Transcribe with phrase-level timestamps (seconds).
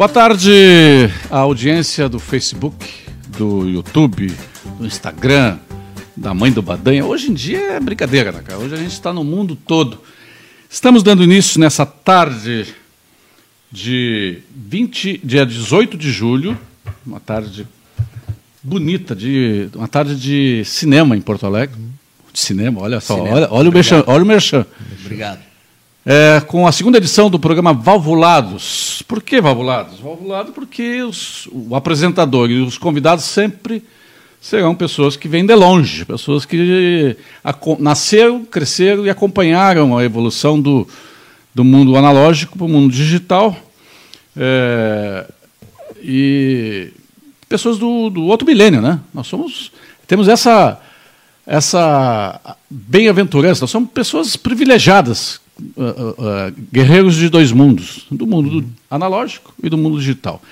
[0.00, 0.50] Boa tarde,
[1.30, 2.90] a audiência do Facebook,
[3.36, 4.34] do YouTube,
[4.78, 5.58] do Instagram,
[6.16, 7.04] da mãe do Badanha.
[7.04, 8.58] Hoje em dia é brincadeira, né, cara?
[8.58, 10.00] Hoje a gente está no mundo todo.
[10.70, 12.74] Estamos dando início nessa tarde
[13.70, 16.58] de 20, dia 18 de julho,
[17.04, 17.68] uma tarde
[18.62, 21.76] bonita, de, uma tarde de cinema em Porto Alegre.
[22.32, 23.36] De cinema, olha só, cinema.
[23.36, 24.64] olha, olha o merchan, olha o merchan.
[25.04, 25.49] Obrigado.
[26.04, 29.02] É, com a segunda edição do programa Valvulados.
[29.06, 30.00] Por que Valvulados?
[30.00, 33.84] Valvulado porque os, o apresentador e os convidados sempre
[34.40, 37.14] serão pessoas que vêm de longe, pessoas que
[37.78, 40.88] nasceram, cresceram e acompanharam a evolução do,
[41.54, 43.54] do mundo analógico para o mundo digital.
[44.34, 45.26] É,
[46.02, 46.92] e
[47.46, 49.00] pessoas do, do outro milênio, né?
[49.12, 49.70] Nós somos,
[50.06, 50.80] temos essa,
[51.46, 52.40] essa
[52.70, 55.40] bem-aventurança, nós somos pessoas privilegiadas
[55.76, 60.42] uh, guerreiros de dois mundos, do mundo do analógico e do mundo digital.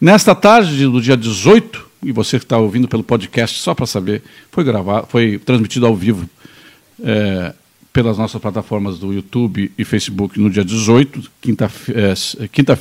[0.00, 4.22] Nesta tarde do dia 18, e você que está ouvindo pelo podcast, só para saber,
[4.50, 6.28] foi gravado, foi transmitido ao vivo
[7.02, 7.54] é,
[7.92, 12.78] pelas nossas plataformas do YouTube e Facebook no dia 18, quinta-feira, é, quinta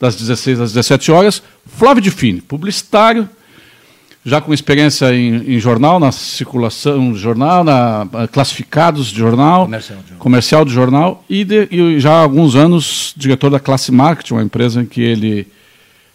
[0.00, 1.42] das 16 às 17 horas.
[1.66, 3.28] Flávio de Fini, publicitário,
[4.24, 9.98] já com experiência em, em, jornal, na circulação do jornal, na classificados de jornal, comercial
[9.98, 13.90] de jornal, comercial de jornal e, de, e, já há alguns anos diretor da Classe
[13.90, 15.48] Marketing, uma empresa em que ele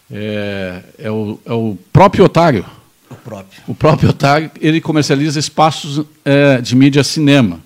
[0.10, 2.66] é, é, o, é o, próprio otário.
[3.10, 3.62] O próprio.
[3.68, 7.60] O próprio otário, ele comercializa espaços é, de mídia cinema.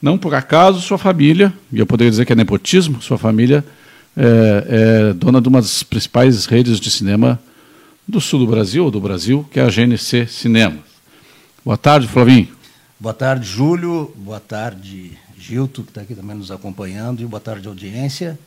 [0.00, 3.64] Não por acaso sua família, e eu poderia dizer que é nepotismo, sua família
[4.16, 7.40] é, é dona de uma das principais redes de cinema
[8.06, 10.78] do sul do Brasil, ou do Brasil, que é a GNC Cinema.
[11.64, 12.48] Boa tarde, Flavinho.
[13.00, 14.12] Boa tarde, Júlio.
[14.16, 17.22] Boa tarde, Gilto, que está aqui também nos acompanhando.
[17.22, 18.38] E boa tarde, audiência.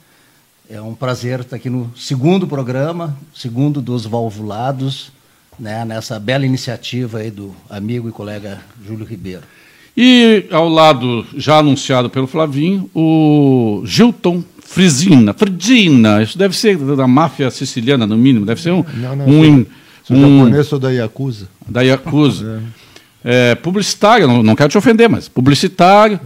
[0.70, 5.12] É um prazer estar aqui no segundo programa, segundo dos valvulados,
[5.58, 9.44] né, nessa bela iniciativa aí do amigo e colega Júlio Ribeiro.
[9.96, 17.08] E ao lado, já anunciado pelo Flavinho, o Gilton Frisina, Fridina, isso deve ser da
[17.08, 18.84] máfia siciliana, no mínimo, deve ser um.
[18.96, 19.66] Não, não, um,
[20.04, 21.48] sou, um, japonês ou da Yakuza.
[21.68, 22.62] Da Yakuza.
[22.84, 22.88] é.
[23.30, 26.20] É, publicitário, não, não quero te ofender, mas publicitário,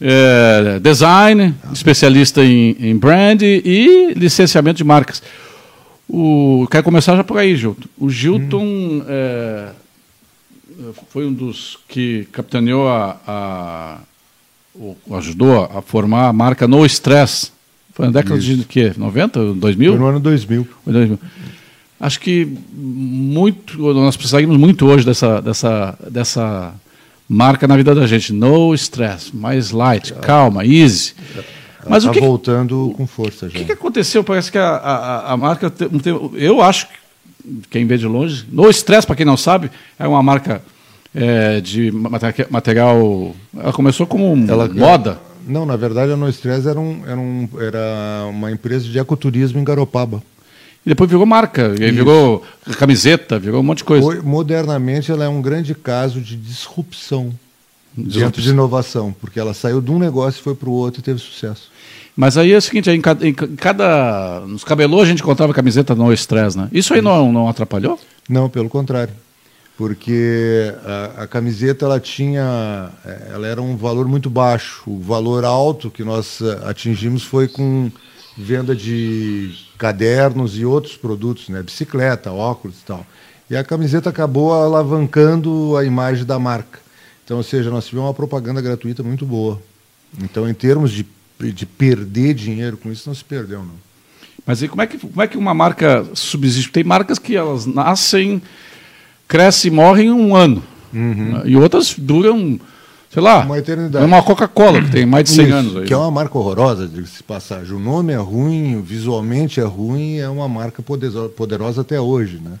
[0.00, 5.22] é, design, especialista em, em brand e licenciamento de marcas.
[6.08, 7.88] O, quero começar já por aí, Gilton.
[7.98, 9.04] O Gilton hum.
[9.06, 9.68] é,
[11.08, 13.98] foi um dos que capitaneou a, a
[15.16, 17.53] ajudou a formar a marca No Stress,
[17.94, 18.56] foi na década Isso.
[18.56, 18.92] de quê?
[18.96, 19.54] 90?
[19.54, 19.92] 2000?
[19.92, 20.68] Foi no ano 2000.
[20.84, 21.18] Foi 2000.
[22.00, 26.74] Acho que muito, nós precisamos muito hoje dessa, dessa, dessa
[27.28, 28.32] marca na vida da gente.
[28.32, 31.14] No stress, mais light, calma, easy.
[31.88, 33.54] Mas está voltando com força já.
[33.54, 34.24] O que, que, aconteceu?
[34.24, 35.72] Parece que a, a, a marca.
[36.34, 36.94] Eu acho que,
[37.70, 38.44] quem vê de longe.
[38.50, 40.62] No Stress, para quem não sabe, é uma marca
[41.14, 41.92] é, de
[42.50, 43.34] material.
[43.56, 45.18] Ela começou como ela, moda.
[45.46, 49.58] Não, na verdade a No Stress era, um, era, um, era uma empresa de ecoturismo
[49.58, 50.22] em Garopaba.
[50.84, 52.42] E depois virou marca, e virou
[52.78, 54.22] camiseta, virou um monte de coisa.
[54.22, 57.32] modernamente ela é um grande caso de disrupção,
[57.96, 58.22] disrupção.
[58.22, 61.02] dentro de inovação, porque ela saiu de um negócio e foi para o outro e
[61.02, 61.70] teve sucesso.
[62.14, 65.94] Mas aí é o seguinte, em cada, em cada nos cabelô a gente encontrava camiseta
[65.94, 66.68] no stress, né?
[66.70, 67.98] Isso aí não, não atrapalhou?
[68.28, 69.14] Não, pelo contrário
[69.76, 74.82] porque a, a, camiseta ela tinha, é, ela era um valor muito baixo.
[74.86, 77.90] O valor alto que nós é, atingimos foi com
[78.36, 83.06] venda de cadernos e outros produtos, né, bicicleta, óculos e tal.
[83.50, 86.78] E a camiseta acabou alavancando a imagem da marca.
[87.24, 89.60] Então, ou seja, nós tivemos uma propaganda gratuita muito boa.
[90.22, 91.06] Então, em termos de,
[91.40, 93.84] de perder dinheiro com isso, não se perdeu, não.
[94.46, 96.70] Mas e como é que, como é que uma marca subsiste?
[96.70, 98.42] Tem marcas que elas nascem
[99.34, 100.62] cresce e morre em um ano.
[100.92, 101.42] Uhum.
[101.44, 102.60] E outras duram,
[103.10, 104.04] sei lá, uma eternidade.
[104.04, 105.76] É uma Coca-Cola que tem mais de 100 Isso, anos.
[105.76, 105.86] Aí.
[105.86, 107.74] Que é uma marca horrorosa, diga-se passagem.
[107.74, 112.40] O nome é ruim, visualmente é ruim, é uma marca poderosa, poderosa até hoje.
[112.44, 112.52] Né?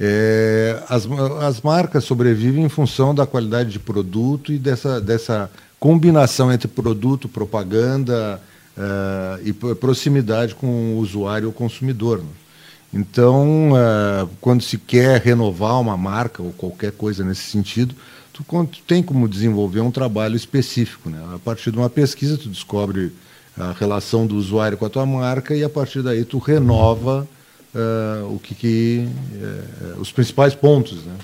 [0.00, 1.08] É, as,
[1.40, 5.48] as marcas sobrevivem em função da qualidade de produto e dessa, dessa
[5.78, 8.40] combinação entre produto, propaganda
[8.76, 12.18] uh, e proximidade com o usuário ou consumidor.
[12.18, 12.47] Né?
[12.92, 17.94] Então, uh, quando se quer renovar uma marca ou qualquer coisa nesse sentido,
[18.32, 21.10] tu, tu tem como desenvolver um trabalho específico.
[21.10, 21.22] Né?
[21.34, 23.12] A partir de uma pesquisa, tu descobre
[23.58, 27.28] a relação do usuário com a tua marca e a partir daí tu renova
[27.74, 31.14] uh, o que, que uh, os principais pontos, né?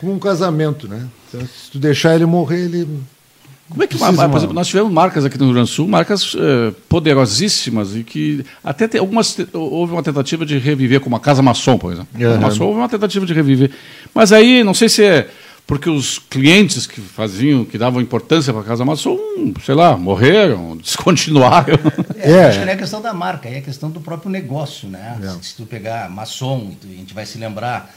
[0.00, 1.08] Como um casamento, né?
[1.28, 2.88] Então, se tu deixar ele morrer, ele
[3.72, 5.88] Como é que, uma, por exemplo, nós tivemos marcas aqui no Rio Grande do Sul,
[5.88, 11.20] marcas eh, poderosíssimas e que até tem, algumas houve uma tentativa de reviver, como a
[11.20, 12.08] Casa Maçom, por exemplo.
[12.14, 12.26] Uhum.
[12.26, 13.70] A Casa Maçom houve uma tentativa de reviver.
[14.14, 15.26] Mas aí, não sei se é
[15.66, 19.18] porque os clientes que faziam, que davam importância para a Casa Maçom,
[19.64, 21.78] sei lá, morreram, descontinuaram.
[22.18, 22.44] É, é.
[22.44, 25.18] Acho que não é questão da marca, é questão do próprio negócio, né?
[25.22, 25.42] É.
[25.42, 27.90] Se tu pegar Maçom, a gente vai se lembrar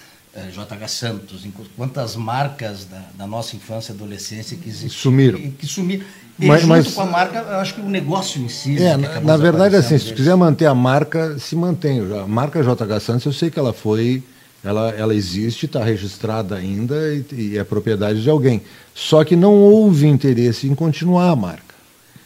[0.51, 1.47] JH Santos,
[1.77, 4.91] quantas marcas da, da, nossa infância e adolescência que existiam.
[4.91, 5.39] Sumiram.
[5.39, 6.05] Que, que sumiram.
[6.37, 8.77] E mas, junto mas, com a marca, eu acho que o negócio em si...
[8.81, 12.01] É, na, na verdade, assim, se quiser manter a marca, se mantém.
[12.21, 14.21] A marca JH Santos, eu sei que ela foi...
[14.63, 18.63] Ela, ela existe, está registrada ainda e, e é propriedade de alguém.
[18.95, 21.64] Só que não houve interesse em continuar a marca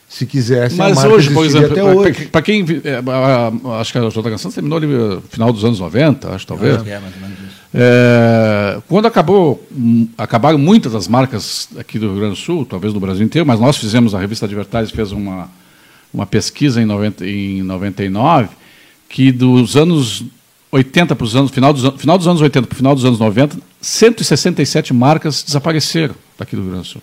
[0.10, 0.76] se quisesse.
[0.76, 1.78] Mas hoje, por exemplo,
[2.32, 2.66] para quem.
[2.84, 3.00] É,
[3.80, 6.76] acho que a JH Santos terminou ali no final dos anos 90, acho talvez.
[6.86, 7.60] É, mais ou menos isso.
[7.72, 9.64] É, quando acabou,
[10.18, 13.60] acabaram muitas das marcas aqui do Rio Grande do Sul, talvez do Brasil inteiro, mas
[13.60, 15.48] nós fizemos, a revista Advertise fez uma,
[16.12, 18.50] uma pesquisa em, 90, em 99,
[19.08, 20.24] que dos anos
[20.72, 23.20] 80 para os anos, final dos, final dos anos 80 para o final dos anos
[23.20, 27.02] 90, 167 marcas desapareceram daqui do Rio Grande do Sul.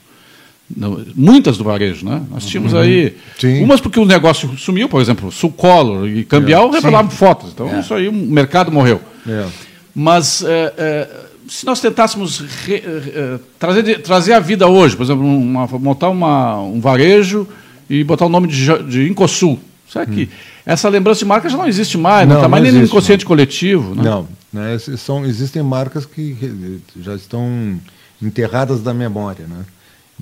[1.14, 2.22] Muitas do varejo, né?
[2.30, 2.80] Nós tínhamos uhum.
[2.80, 3.62] aí sim.
[3.62, 7.52] umas porque o negócio sumiu, por exemplo, Sulcolor e Cambial é, revelavam fotos.
[7.52, 7.80] Então é.
[7.80, 9.00] isso aí o mercado morreu.
[9.26, 9.46] É.
[9.94, 11.08] Mas é, é,
[11.48, 16.60] se nós tentássemos re, é, trazer, trazer a vida hoje, por exemplo, uma, montar uma,
[16.60, 17.46] um varejo
[17.88, 20.28] e botar o nome de, de Incosul, será que hum.
[20.66, 23.28] essa lembrança de marca já não existe mais, não está mais nem no inconsciente não.
[23.28, 23.94] coletivo?
[23.94, 24.02] Né?
[24.02, 24.76] Não, né?
[24.98, 27.78] São, existem marcas que já estão
[28.20, 29.46] enterradas da memória.
[29.46, 29.64] Né?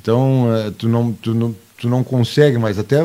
[0.00, 0.46] Então,
[0.76, 2.98] tu não, tu, não, tu não consegue mais, até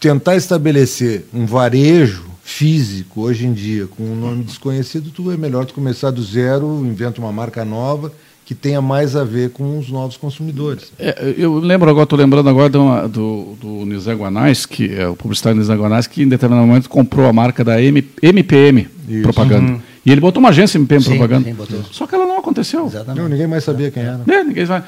[0.00, 5.64] tentar estabelecer um varejo físico hoje em dia com um nome desconhecido, tu é melhor
[5.64, 8.12] tu começar do zero, inventa uma marca nova
[8.44, 10.92] que tenha mais a ver com os novos consumidores.
[10.98, 15.16] É, eu lembro agora, estou lembrando agora do, do, do Nizé Guanais, que é o
[15.16, 19.22] publicitário Nizé Guanais, que em determinado momento comprou a marca da M, MPM Isso.
[19.22, 19.72] Propaganda.
[19.72, 19.80] Uhum.
[20.04, 21.48] E ele botou uma agência MPM sim, Propaganda.
[21.66, 22.84] Sim, Só que ela não aconteceu.
[22.86, 23.22] Exatamente.
[23.22, 24.20] Não, ninguém mais sabia quem era.
[24.28, 24.84] É, ninguém sabe.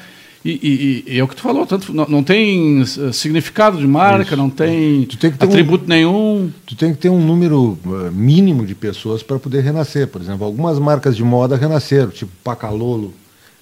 [0.47, 3.85] E, e, e, é o que tu falou, tanto, não, não tem eh, significado de
[3.85, 4.37] marca, Isso.
[4.37, 6.51] não tem, tem atributo um, nenhum.
[6.65, 10.07] Tu tem que ter um número uh, mínimo de pessoas para poder renascer.
[10.07, 13.13] Por exemplo, algumas marcas de moda renasceram, tipo Pacalolo,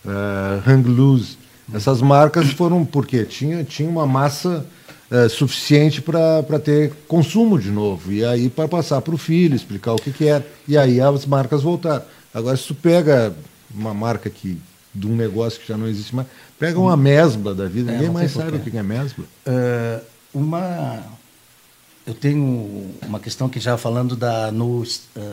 [0.06, 1.40] uh, Hang Loose.
[1.74, 4.64] Essas marcas foram porque tinha, tinha uma massa
[5.10, 8.14] uh, suficiente para ter consumo de novo.
[8.14, 10.46] E aí para passar para o filho, explicar o que, que era.
[10.68, 12.04] E aí as marcas voltaram.
[12.32, 13.34] Agora, se tu pega
[13.74, 14.60] uma marca que
[14.96, 16.28] de um negócio que já não existe mais.
[16.58, 19.26] Pega uma mesbla da vida, é, ninguém mais sabe o que é mesbla.
[19.46, 20.02] Uh,
[20.34, 21.04] uma.
[22.08, 24.86] Eu tenho uma questão que já falando da no, uh,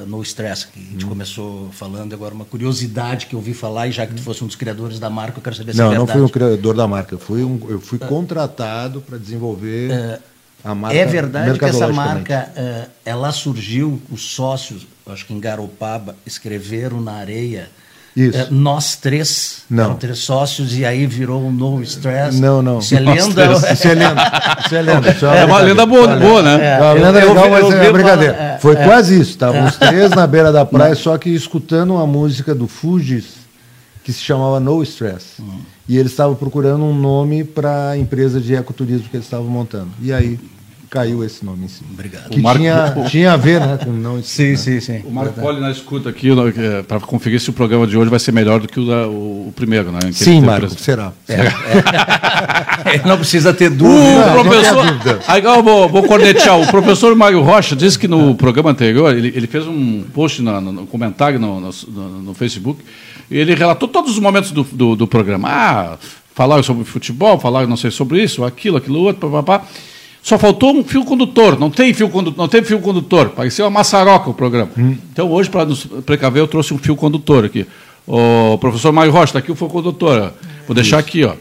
[0.06, 1.08] no stress, que a gente hum.
[1.10, 4.46] começou falando agora, uma curiosidade que eu ouvi falar, e já que tu fosse um
[4.46, 6.08] dos criadores da marca, eu quero saber se não, é verdade.
[6.08, 9.90] Não, não fui um criador da marca, eu fui, um, eu fui contratado para desenvolver
[9.90, 10.22] uh,
[10.64, 10.96] a marca.
[10.96, 12.50] É verdade que essa marca,
[13.04, 17.70] ela surgiu, os sócios, acho que em Garopaba, escreveram na areia
[18.14, 18.38] isso.
[18.38, 19.84] É, nós três, não.
[19.84, 22.38] eram três sócios, e aí virou um No Stress.
[22.38, 22.78] Não, não.
[22.80, 23.44] Isso é lenda?
[23.72, 24.58] Isso é lenda.
[24.64, 25.10] Isso é lenda.
[25.10, 26.76] Isso é, é uma lenda boa, boa né?
[26.76, 28.34] É, uma lenda legal, mas é brincadeira.
[28.34, 28.84] É, Foi é.
[28.84, 29.30] quase isso.
[29.30, 33.42] Estavam os três na beira da praia, só que escutando uma música do Fugis,
[34.04, 35.40] que se chamava No Stress.
[35.40, 35.60] Hum.
[35.88, 39.90] E eles estavam procurando um nome para a empresa de ecoturismo que eles estavam montando.
[40.00, 40.38] E aí
[40.92, 41.88] caiu esse nome em cima.
[41.90, 42.28] Obrigado.
[42.28, 42.58] Que Marco...
[42.58, 43.78] tinha, tinha a ver, né?
[43.86, 44.56] Não sim, né?
[44.56, 45.02] sim, sim.
[45.06, 48.18] O Marco Poli na escuta aqui é, para conferir se o programa de hoje vai
[48.18, 50.00] ser melhor do que o, da, o, o primeiro, né?
[50.12, 51.14] Sim, Marco, será.
[51.26, 53.02] É, é.
[53.08, 54.38] não precisa ter dúvida.
[54.38, 56.60] O professor, não aí, eu vou, vou cornetear.
[56.60, 60.60] O professor Mário Rocha disse que no programa anterior, ele, ele fez um post no,
[60.60, 61.72] no comentário no, no,
[62.22, 62.82] no, Facebook,
[63.30, 65.48] e ele relatou todos os momentos do, do, do programa.
[65.50, 65.98] Ah,
[66.34, 69.66] falaram sobre futebol, falaram não sei sobre isso, aquilo, aquilo outro, papapá.
[70.22, 73.70] Só faltou um fio condutor, não tem fio condutor, não tem fio condutor, parecia uma
[73.70, 74.70] maçaroca o programa.
[74.78, 74.96] Hum.
[75.12, 77.66] Então hoje, para nos precaver, eu trouxe um fio condutor aqui.
[78.06, 80.32] O professor Mário Rocha, está aqui o fio condutor.
[80.66, 81.08] Vou deixar Isso.
[81.08, 81.34] aqui, ó.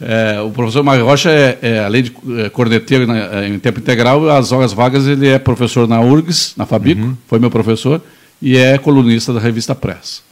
[0.00, 3.78] É, o professor Mário Rocha, é, é, além de é, corneteiro né, é, em tempo
[3.78, 7.16] integral, as horas vagas ele é professor na URGS, na Fabico, uhum.
[7.26, 8.00] foi meu professor,
[8.40, 10.22] e é colunista da revista Press.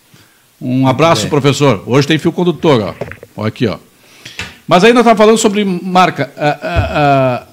[0.60, 1.82] Um abraço, professor.
[1.86, 2.94] Hoje tem fio condutor, ó.
[3.36, 3.76] Olha aqui, ó.
[4.66, 6.32] Mas aí nós estamos falando sobre marca.
[6.36, 7.46] Ah, ah, ah,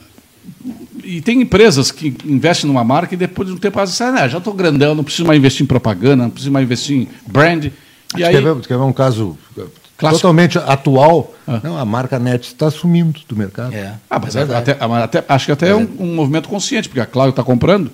[1.04, 4.28] e tem empresas que investem numa marca e depois de um tempo elas dizem, ah,
[4.28, 7.66] já estou grandão, não preciso mais investir em propaganda, não preciso mais investir em brand.
[8.16, 8.34] E aí...
[8.34, 9.38] quer, ver, quer ver um caso
[9.98, 10.22] Clássico.
[10.22, 11.34] totalmente atual?
[11.48, 11.60] Ah.
[11.64, 13.74] Não, a marca NET está sumindo do mercado.
[13.74, 13.94] É.
[14.10, 17.06] Ah, mas é até, até, acho que até é, um, um, movimento consciente, porque a
[17.06, 17.92] Claro está comprando.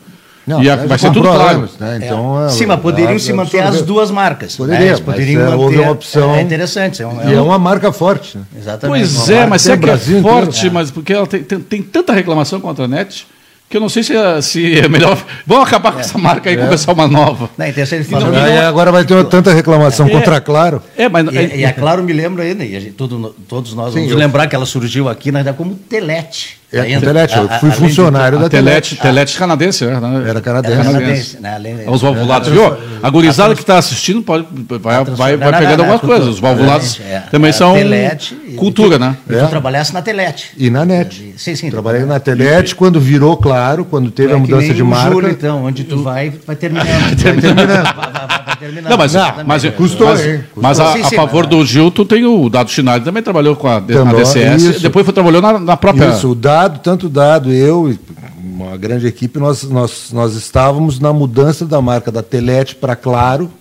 [0.48, 1.58] Não, e a- já vai ser tudo claro.
[1.58, 2.00] anos, né?
[2.02, 2.06] É.
[2.06, 3.80] Então, é- Sim, mas poderiam é- se manter absorver.
[3.80, 4.56] as duas marcas.
[4.56, 4.86] Poderia, né?
[4.88, 5.58] Eles mas, poderiam é, manter.
[5.58, 7.02] houve uma opção- É interessante.
[7.04, 8.38] É um, E é uma marca forte.
[8.38, 8.44] Né?
[8.58, 9.00] Exatamente.
[9.14, 10.74] Pois é, mas tem será que é forte, inteiro.
[10.74, 13.28] mas porque ela tem, tem, tem tanta reclamação contra a net
[13.70, 15.18] que eu não sei se é, se é melhor.
[15.46, 17.50] Vamos acabar com essa marca e começar uma nova.
[17.58, 20.82] Não, é interessante ele não- Aí agora vai ter uma tanta reclamação contra a Claro.
[20.98, 21.28] É, mas.
[21.34, 24.12] E, e a Claro me lembra ainda, e a gente, todo- todos nós Sim, vamos
[24.14, 26.56] eu- lembrar que ela surgiu aqui ainda como Telete.
[26.72, 27.00] É, Ainda.
[27.08, 29.02] Telete, eu A- a- fui de- funcionário a da Telete, Telete.
[29.02, 29.94] Telete canadense, né?
[29.94, 30.84] Era Era canadense.
[30.84, 31.56] canadense, né?
[31.56, 32.78] Além- Os valvulados, viu?
[33.02, 34.46] a- gurizada que está assistindo pode,
[34.82, 36.28] vai, vai, vai não, pegando algumas não, coisas.
[36.28, 37.30] Os valvulados exatamente, é.
[37.32, 39.16] também são Telete e- cultura, né?
[39.30, 39.48] E tu É.
[39.48, 40.52] trabalhasse na Telete.
[40.58, 41.36] E na net.
[41.38, 41.70] Sim, sim.
[41.72, 45.12] Trabalhei na Telete quando virou claro, quando teve É a que mudança nem de marca.
[45.14, 46.88] Júlio, então, onde tu vai, vai terminando.
[47.08, 47.88] Vai terminando.
[48.90, 49.48] Não, mas, Exatamente.
[49.48, 50.44] mas, Custou, mas, hein?
[50.56, 53.56] mas a, Sim, a favor mas- do Gil, tu tem o Dado Schneider, também trabalhou
[53.56, 54.80] com a, na Também, DCS, isso.
[54.82, 56.10] depois foi, trabalhou na, na própria.
[56.10, 58.00] Isso, o dado, tanto o dado, eu e
[58.42, 63.52] uma grande equipe, nós, nós, nós estávamos na mudança da marca da Telete para Claro,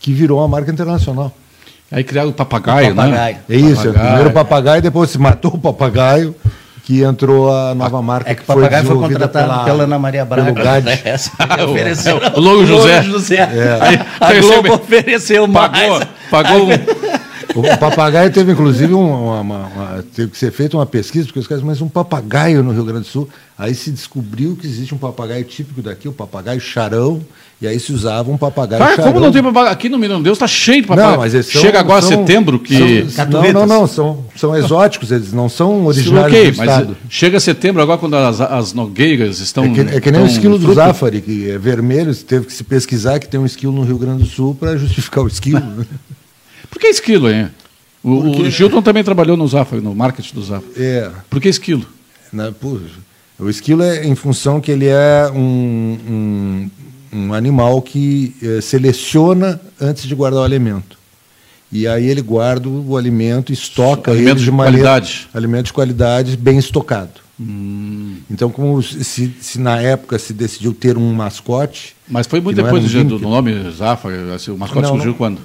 [0.00, 1.32] que virou uma marca internacional.
[1.90, 3.34] Aí criaram o papagaio, O papagaio.
[3.36, 3.40] né?
[3.48, 4.06] É isso, é o Papagaio.
[4.06, 6.34] primeiro papagaio, depois se matou o papagaio,
[6.88, 9.82] que entrou a nova marca É que o que foi papagaio foi desenvolvida contratado pela,
[9.84, 10.52] Ana Maria Braga.
[10.54, 10.86] pelo GAD.
[11.60, 12.16] O- ofereceu.
[12.16, 12.98] é o Louro José.
[13.78, 16.08] Aí, a recebe- Globo ofereceu Pagou, mais.
[16.30, 17.17] pagou um-
[17.54, 21.38] O papagaio teve, inclusive, um- uma, uma- uma- teve que ser feita uma pesquisa, porque
[21.40, 23.28] os caras, mas um papagaio no Rio Grande do Sul.
[23.56, 27.20] Aí se descobriu que existe um papagaio típico daqui, o papagaio charão,
[27.60, 29.12] e aí se usava um papagaio Cara, charão.
[29.12, 29.72] como não tem papagaio?
[29.72, 31.12] Aqui no Menino Deus está cheio de papagaio.
[31.12, 33.10] Não, mas são, Chega agora são- setembro que.
[33.10, 36.96] são- não, não, não, são, são exóticos, eles não são originários ok, do mas estado.
[37.08, 39.64] chega setembro agora quando as, as nogueiras estão.
[39.64, 40.72] É que, é que nem o esquilo do.
[40.74, 44.22] Zafari, que é vermelho, teve que se pesquisar que tem um esquilo no Rio Grande
[44.22, 45.62] do Sul para justificar o esquilo.
[46.78, 47.48] Por que esquilo, hein?
[48.04, 50.72] O, Porque- o Gilton também trabalhou no Zafari, no marketing do Zafari.
[50.76, 51.84] é, Por que esquilo?
[52.32, 52.78] Na- pô,
[53.40, 56.70] o esquilo é em função que ele é um, um,
[57.12, 60.96] um animal que eh, seleciona antes de guardar o alimento.
[61.72, 65.28] E aí ele guarda o alimento, estoca Alimento ele de maneira- qualidade.
[65.34, 67.10] Alimento de qualidade bem estocado.
[67.40, 68.16] Hum.
[68.30, 72.84] Então, como se, se na época se decidiu ter um mascote, Mas foi muito depois
[72.94, 74.14] era do, um do nome Zafari.
[74.34, 75.14] assim, o mascote Não, surgiu não.
[75.18, 75.40] quando?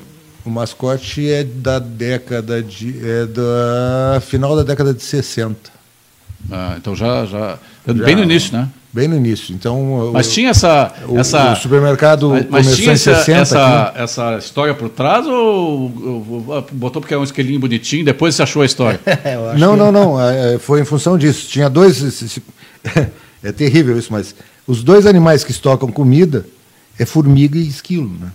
[0.46, 2.96] O mascote é da década de.
[3.04, 5.56] é da final da década de 60.
[6.52, 7.58] Ah, então já, já.
[7.88, 8.68] Já- Bem no início, né?
[8.92, 9.56] Bem no início.
[9.56, 10.94] Então, Mas o- tinha essa.
[11.08, 13.40] o, essa o supermercado mas, mas começou tinha em essa, 60.
[13.42, 14.00] essa, aqui.
[14.02, 18.44] essa história por trás ou, ou- ou botou porque era um esquelinho bonitinho depois você
[18.44, 19.00] achou a história?
[19.52, 20.22] Acho Não, que- não, não.
[20.22, 21.48] é, é, Foi em função disso.
[21.50, 22.40] Tinha dois.
[23.46, 24.34] É terrível isso, mas
[24.66, 26.46] os dois animais que estocam comida
[26.98, 28.28] é formiga e esquilo, né?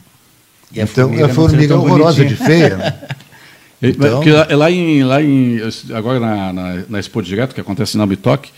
[0.73, 2.77] E a então formiga a não formiga é tão horrorosa de feia.
[2.77, 2.95] né?
[3.81, 5.61] Então- porque lá, lá em, lá em.
[5.95, 8.51] Agora na, na, na Expo Direto, que acontece na Bitoque,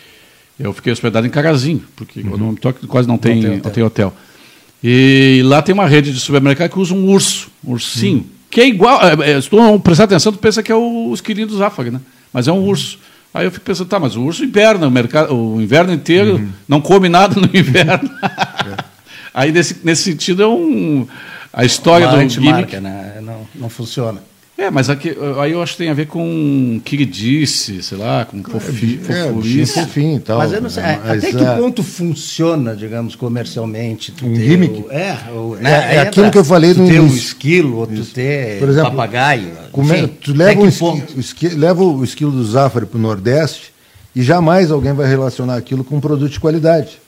[0.59, 3.71] eu fiquei hospedado em Carazinho, porque no Bitoque quase não tem, tem não hotel.
[3.73, 4.15] tem hotel.
[4.83, 8.67] E lá tem uma rede de supermercado que usa um urso, um ursinho, que é
[8.67, 8.99] igual.
[9.03, 11.91] É, é, se tu não prestar atenção, tu pensa que é o esquilinho do Zafari,
[11.91, 12.01] né?
[12.33, 12.99] Mas é um urso.
[13.35, 16.81] Aí eu fico pensando, tá, mas o urso inverna, o, mercado, o inverno inteiro, não
[16.81, 18.11] come nada no inverno.
[19.33, 21.07] Aí, nesse, nesse sentido, é um.
[21.53, 22.81] A história Uma do antimarca, gimmick.
[22.81, 23.15] né?
[23.23, 24.23] Não, não funciona.
[24.57, 28.43] É, mas aqui, aí eu acho que tem a ver com queridice, sei lá, com
[28.45, 29.73] fofi, É, fofurice.
[29.73, 30.37] fofinho e tal.
[30.39, 31.01] Mas eu não sei, né?
[31.03, 34.13] Mas, até que é, ponto funciona, digamos, comercialmente?
[34.13, 34.83] Tu Um ter gimmick?
[34.87, 37.79] o- é, o, É, é aí aquilo que eu falei tu no ter um esquilo,
[37.79, 39.49] ou tu ter Por exemplo, papagaio.
[39.49, 41.17] É- enfim, tu até leva, que um esqui, ponto?
[41.17, 43.73] o esqui- leva o esquilo do Zafari para o Nordeste
[44.15, 46.99] e jamais alguém vai relacionar aquilo com um produto de qualidade.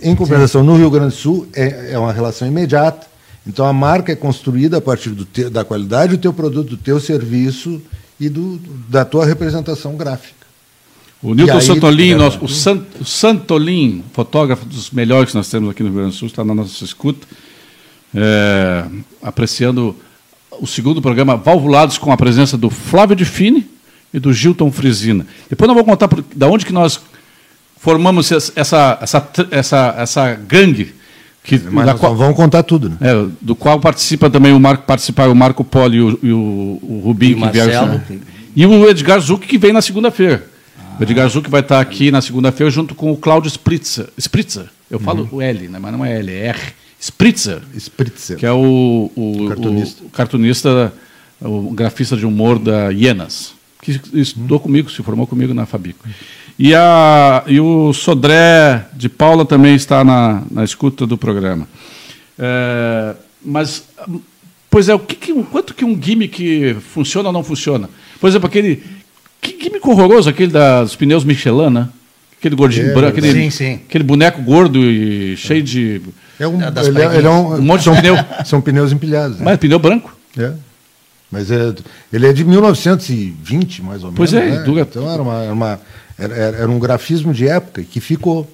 [0.00, 3.06] Em compensação, no Rio Grande do Sul é, é uma relação imediata.
[3.48, 7.00] Então a marca é construída a partir te- da qualidade do teu produto, do teu
[7.00, 7.80] serviço
[8.20, 10.36] e do, da tua representação gráfica.
[11.22, 15.70] O Newton Santolin, é, nosso- o, San, o Santolin, fotógrafo dos melhores que nós temos
[15.70, 17.26] aqui no Rio Grande do Sul, está na nossa escuta,
[18.14, 18.84] é,
[19.22, 19.96] apreciando
[20.60, 23.66] o segundo programa Valvulados com a presença do Flávio de Fini
[24.12, 25.26] e do Gilton Frisina.
[25.48, 27.00] Depois nós vamos contar por, da onde que nós
[27.78, 30.94] formamos essa, essa, essa, essa gangue,
[31.48, 32.90] que, Mas qual- vamos contar tudo.
[32.90, 32.96] Né?
[33.00, 36.78] é, do qual participa também o Marco, participaram o Marco Polo e o, e o,
[36.82, 37.86] o Rubinho, E o que vieram.
[37.88, 38.02] Marcelo.
[38.10, 38.18] né?
[38.54, 40.44] E o Edgar Zuc, que vem na segunda-feira.
[40.98, 44.08] O Edgar Zuc vai estar aqui na segunda-feira junto com o Cláudio Spritzer.
[44.18, 44.66] Spritzer.
[44.90, 45.78] Eu falo o L, né?
[45.78, 46.58] mas não é L, é R.
[47.00, 48.36] Spritzer, Spritzer.
[48.36, 50.04] que é o, o, Cartunista.
[50.04, 50.92] o cartunista,
[51.40, 56.04] o grafista de humor da Hienas, que estudou comigo, se formou comigo na Fabico.
[56.58, 61.68] E, a, e o Sodré de Paula também está na, na escuta do programa.
[62.38, 63.84] É, mas,
[64.68, 67.88] pois é, o que que um- quanto que um gimmick funciona ou não funciona?
[68.20, 68.82] Por exemplo, aquele.
[69.40, 71.88] Que gimmick horroroso aquele da- dos pneus Michelin, né?
[72.38, 73.80] Aquele gordinho É, branco, aquele, sim, sim.
[73.88, 76.00] aquele boneco gordo e cheio de.
[76.40, 78.14] É um, É das ele, é- ele é um, Um monte de são, pneu.
[78.44, 79.38] são pneus empilhados.
[79.38, 79.44] né?
[79.44, 80.16] Mas pneu branco?
[80.36, 80.52] É.
[81.30, 81.74] Mas é,
[82.12, 84.16] ele é de 1920, mais ou menos.
[84.16, 84.62] Pois é, né?
[84.64, 85.80] dura- Então era, uma, era, uma-
[86.18, 88.50] era- era- era um grafismo de época que ficou.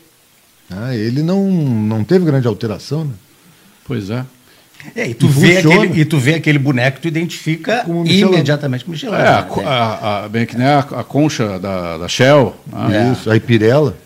[0.70, 0.96] né?
[0.96, 3.04] Ele não, não teve grande alteração.
[3.04, 3.12] Né?
[3.86, 4.24] Pois é.
[4.94, 5.82] É, e, tu E vê funciona.
[5.84, 9.14] aquele, e tu vê aquele boneco, tu identifica Como imediatamente com Michelin.
[9.14, 9.46] É, a, né?
[9.64, 12.54] a- a- bem que nem a, a concha da, da Shell.
[12.70, 13.08] né?
[13.08, 13.12] É.
[13.12, 13.96] Isso, a Pirela.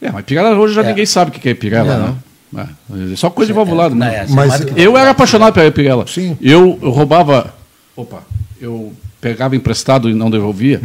[0.00, 0.86] É, mas Pirela hoje já É.
[0.86, 2.16] ninguém sabe o que é Pirela,
[2.52, 2.66] né?
[2.98, 4.24] É, é só coisa de valvulado, Não, né?
[4.24, 5.08] é, Mas Eu era valvulado.
[5.10, 6.06] apaixonado pela Pirela.
[6.06, 6.36] Sim.
[6.40, 7.54] Eu, eu roubava.
[7.96, 8.22] Opa,
[8.60, 10.80] eu pegava emprestado e não devolvia.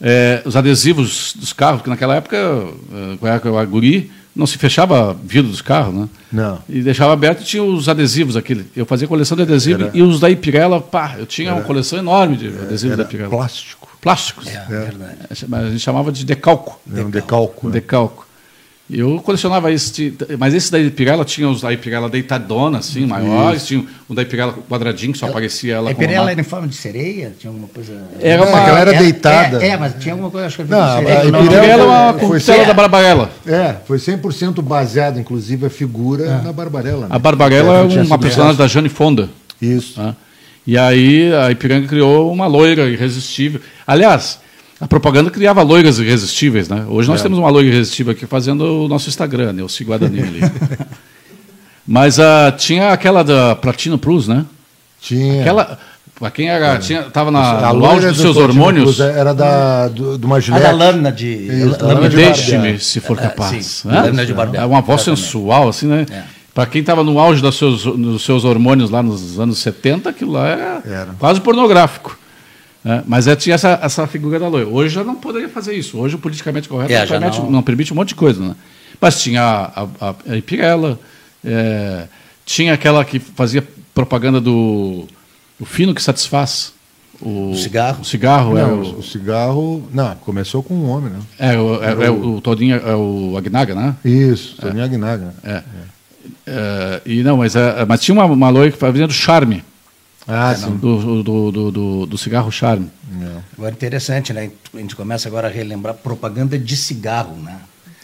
[0.00, 5.16] É, os adesivos dos carros, porque naquela época, é, eu era guri, não se fechava
[5.24, 6.08] vidro dos carros, né?
[6.32, 6.58] Não.
[6.68, 8.66] E deixava aberto e tinha os adesivos aquele.
[8.74, 11.98] Eu fazia coleção de adesivos Era- e os da Ipirela, pá, eu tinha uma coleção
[11.98, 13.30] enorme de adesivos da Era Ipirela.
[13.30, 13.84] plástico.
[14.00, 14.48] Plásticos.
[14.48, 15.16] É, verdade.
[15.48, 16.78] Mas a gente chamava de decalco.
[16.94, 17.68] É um decalco.
[17.68, 17.72] né?
[17.74, 18.23] Decalco.
[18.90, 23.82] Eu colecionava esse, mas esse da Ipirela tinha os da Ipirela deitadona, assim, maiores, tinha
[24.06, 26.32] o da Ipirela quadradinho, que só aparecia ela A com uma Pirela marca.
[26.32, 27.32] era em forma de sereia?
[27.38, 27.94] Tinha alguma coisa.
[28.20, 29.64] Era uma- aquela era deitada.
[29.64, 31.18] É, é, mas tinha alguma coisa, acho que Não, era a sereia.
[31.20, 33.30] A Não, Ipirela Ipirela é uma foi costela ser- da Barbarella.
[33.46, 37.00] É, foi 100% baseado, inclusive, a figura na Barbarella.
[37.02, 37.08] né?
[37.08, 39.30] A Barbarella É, é uma personagem da Jane Fonda.
[39.62, 39.98] Isso.
[39.98, 40.14] né?
[40.66, 43.62] E aí a Ipiranga criou uma loira irresistível.
[43.86, 44.38] Aliás,
[44.80, 46.84] a propaganda criava loiras irresistíveis, né?
[46.88, 49.62] Hoje nós temos uma loira irresistível aqui fazendo o nosso Instagram, né?
[49.62, 50.40] Eu sigo a Danilo ali.
[51.86, 54.44] Mas ah, tinha aquela da Platino Plus, né?
[55.00, 55.42] Tinha.
[55.42, 55.78] Aquela,
[56.18, 59.34] para quem era, tinha, tava A na, no auge dos do seus hormônios, Cruz Era
[59.34, 60.62] da, do, de uma A gilete.
[60.62, 61.48] da lâmina de.
[61.80, 63.66] Lâmina de de deixe-me se for É, capaz.
[63.66, 64.00] sim, né?
[64.02, 64.64] lâmina de barbear.
[64.64, 66.06] É uma voz sensual, assim, né?
[66.10, 66.22] É.
[66.54, 70.32] Para quem estava no auge dos seus, dos seus hormônios lá nos anos 70, aquilo
[70.32, 71.08] lá era, Era.
[71.18, 72.16] quase pornográfico.
[72.84, 73.02] Né?
[73.06, 74.68] Mas é, tinha essa, essa figura da loira.
[74.68, 75.98] Hoje já não poderia fazer isso.
[75.98, 77.50] Hoje o politicamente correto É, não, já permite, não.
[77.50, 78.40] não permite um monte de coisa.
[78.40, 78.54] Né?
[79.00, 80.98] Mas tinha a, a, a Ipirela,
[81.44, 82.06] é,
[82.44, 85.06] tinha aquela que fazia propaganda do,
[85.58, 86.72] do fino que satisfaz.
[87.20, 88.02] O, O cigarro?
[88.02, 89.88] O cigarro, é, Não, o, o cigarro.
[89.92, 91.20] Não, começou com um homem, né?
[91.38, 93.94] é, o, é, é o, o Todinho, é o Agnaga, né?
[94.04, 95.32] Isso, Toninho Agnaga.
[95.42, 95.62] É.
[96.46, 99.62] É, e não, mas, é, mas tinha uma, uma loira que fazia do charme,
[100.26, 100.70] Ah, sim.
[100.76, 102.90] do, do, do, do, do cigarro charme.
[103.22, 103.38] É.
[103.58, 104.50] Agora interessante, né?
[104.74, 107.56] A gente começa agora a relembrar propaganda de cigarro, né?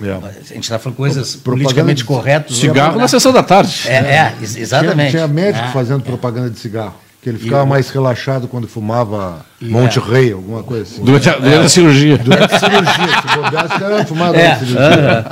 [0.02, 0.12] É.
[0.12, 2.56] A gente está falando coisas Propaganda politicamente de corretas.
[2.56, 3.83] Cigarro na sessão da tarde.
[3.87, 5.11] É, é, ex- exatamente.
[5.11, 6.94] Tinha, tinha médico fazendo propaganda de cigarro.
[7.22, 10.02] Que ele ficava E- mais relaxado quando fumava E- Monte é.
[10.02, 11.04] Rei, alguma coisa assim.
[11.04, 12.16] Durante a, durante a cirurgia.
[12.16, 15.26] Durante a cirurgia, se bobeasse, o cara ia fumar É, durante a cirurgia.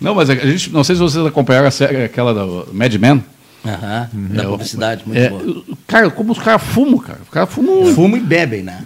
[0.00, 3.24] Não, mas a gente, não sei se vocês acompanharam a série, aquela da Mad Men.
[3.64, 5.42] Aham, Da É, o- publicidade, muito é, boa.
[5.42, 7.18] o- Cara, como os caras fumam, cara.
[7.22, 7.92] Os caras fumam.
[7.94, 8.80] Fumam e bebem, né?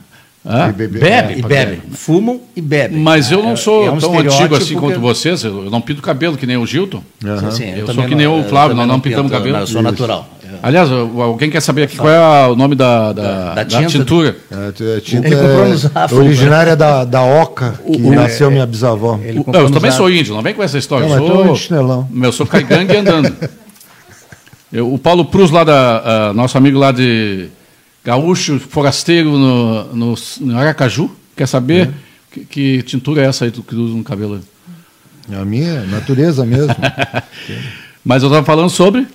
[0.47, 0.71] Hã?
[0.71, 1.35] E bebe- Bebe.
[1.39, 1.83] E caralho.
[1.93, 2.99] Fumam e bebem.
[2.99, 5.45] Mas eu É- não sou é um tão antigo assim quanto vocês.
[5.45, 7.03] Eu eu não pinto cabelo que nem o Gilton.
[7.23, 7.51] Aham.
[7.51, 9.39] Sim, sim, Eu também sou que não- nem o eu Flávio, nós não pintamos pinto,
[9.39, 9.59] cabelo.
[9.59, 9.91] Eu sou Isso.
[9.91, 10.27] natural.
[10.43, 13.55] Eu- Aliás, eu- alguém quer saber aqui qual é o nome da, da, Da- da
[13.55, 13.87] da tinta?
[13.91, 14.35] tintura?
[14.51, 18.65] É, é, tinta Ele comprou no é originária da, da Oca, que o- nasceu minha
[18.67, 19.17] bisavó.
[19.17, 21.07] O- eu também sou índio, não vem com essa história.
[21.07, 22.09] Não, eu é sou, chinelão.
[22.11, 23.31] meu, sou caigangue andando.
[24.73, 27.49] Eu- o Paulo Prus, lá da, ah, nosso amigo lá de
[28.05, 31.91] Gaúcho, forasteiro no, no, no Aracaju, quer saber
[32.31, 34.41] que, que tintura é essa aí que tu usa no cabelo?
[35.29, 35.37] aí?
[35.41, 36.75] A minha natureza mesmo.
[38.05, 39.07] Mas eu estava falando sobre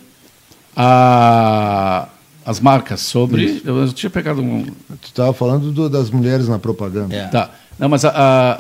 [0.76, 2.08] a-
[2.46, 3.62] as marcas, sobre.
[3.66, 4.64] Eu, eu tinha pegado um.
[4.64, 7.16] tu estava falando do- das mulheres na propaganda.
[7.16, 7.28] É.
[7.28, 7.50] Tá.
[7.80, 8.56] Não, mas a, a-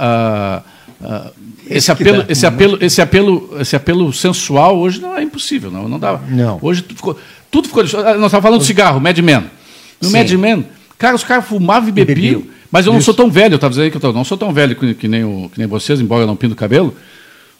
[0.57, 0.63] a-
[1.03, 1.31] a-
[1.69, 2.25] esse, apelo, dá.
[2.31, 6.19] esse, apelo, esse, apelo, esse apelo sensual hoje não é impossível, não, não dá.
[6.29, 6.59] Não.
[6.61, 7.19] Hoje tudo ficou.
[7.51, 9.43] Tudo ficou ah, nós estávamos falando de cigarro, Mad Men.
[10.01, 10.17] No Sim.
[10.17, 10.65] Mad Men,
[10.97, 12.15] cara, os caras fumavam e bebiam.
[12.39, 12.43] bebiam.
[12.71, 14.51] Mas eu não sou tão velho, eu estava dizendo que eu tô- não sou tão
[14.51, 16.93] velho que, que nem, o, que nem vocês, embora eu não pinto o cabelo.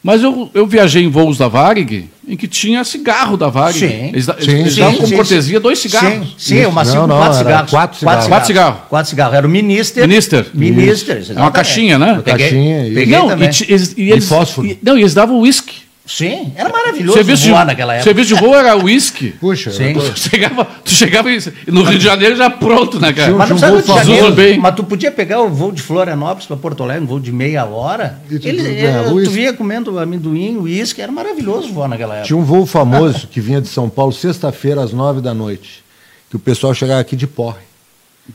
[0.06, 3.80] Mas eu, eu viajei em voos da Varig, em que tinha cigarro da Varig.
[3.80, 4.10] Sim.
[4.12, 6.28] Eles, Sim, eles sim, davam como sim, cortesia dois cigarros.
[6.38, 7.70] Sim, sim uma Não, cinco, não, quatro cigarros.
[7.70, 8.26] quatro cigarros.
[8.28, 8.78] Quatro cigarros.
[8.88, 9.34] Quatro cigarros.
[9.34, 10.06] Era o Minister.
[10.06, 10.46] Minister.
[10.54, 11.24] Minister.
[11.34, 12.22] É uma caixinha, né?
[12.24, 13.48] Peguei- Caixinha, e- Peguei não, também.
[13.48, 14.64] e, ti- eles, e eles, fósforo.
[14.68, 15.74] e- não, e eles davam uísque.
[16.06, 18.04] Sim, era maravilhoso Serviço de, voar naquela época.
[18.04, 19.30] serviço de voo era uísque.
[19.40, 19.92] Puxa, Sim.
[19.94, 21.28] Tu chegava, tu chegava
[21.66, 23.24] no Rio de Janeiro já pronto, né, cara?
[23.26, 24.58] Tinha um- Mas não Rio de famoso Janeiro, bem.
[24.58, 27.64] mas tu podia pegar o voo de Florianópolis para Porto Alegre, um voo de meia
[27.64, 28.20] hora.
[28.30, 29.34] E tu- Ele, tu eh, ganhava tu uísque?
[29.34, 32.26] via comendo amendoim, uísque, era maravilhoso voar naquela época.
[32.28, 35.82] Tinha um voo famoso que vinha de São Paulo sexta-feira às nove da noite,
[36.30, 37.58] que o pessoal chegava aqui de porre.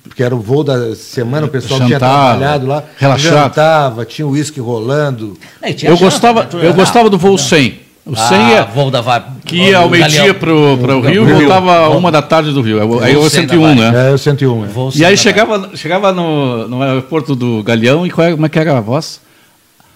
[0.04, 3.34] Porque era o voo da semana, o pessoal tinha Jantava, trabalhado lá, relaxado.
[3.34, 5.38] jantava, tinha uísque rolando.
[5.62, 6.50] É, e tinha Eu chance, gostava, né?
[6.54, 7.80] Eu ah, gustava do voo 100.
[8.06, 11.90] O 100 ah, é, voo da que ia ao meio-dia para o Rio e voltava
[11.90, 13.00] uma da tarde do Rio.
[13.02, 13.80] Aí o 100 da 101, Vale.
[13.80, 14.10] né?
[14.10, 14.66] É, o 101.
[14.66, 14.70] É.
[14.96, 18.58] E aí chegava, chegava no, no aeroporto do Galeão e qual é, como é que
[18.58, 19.22] era a voz?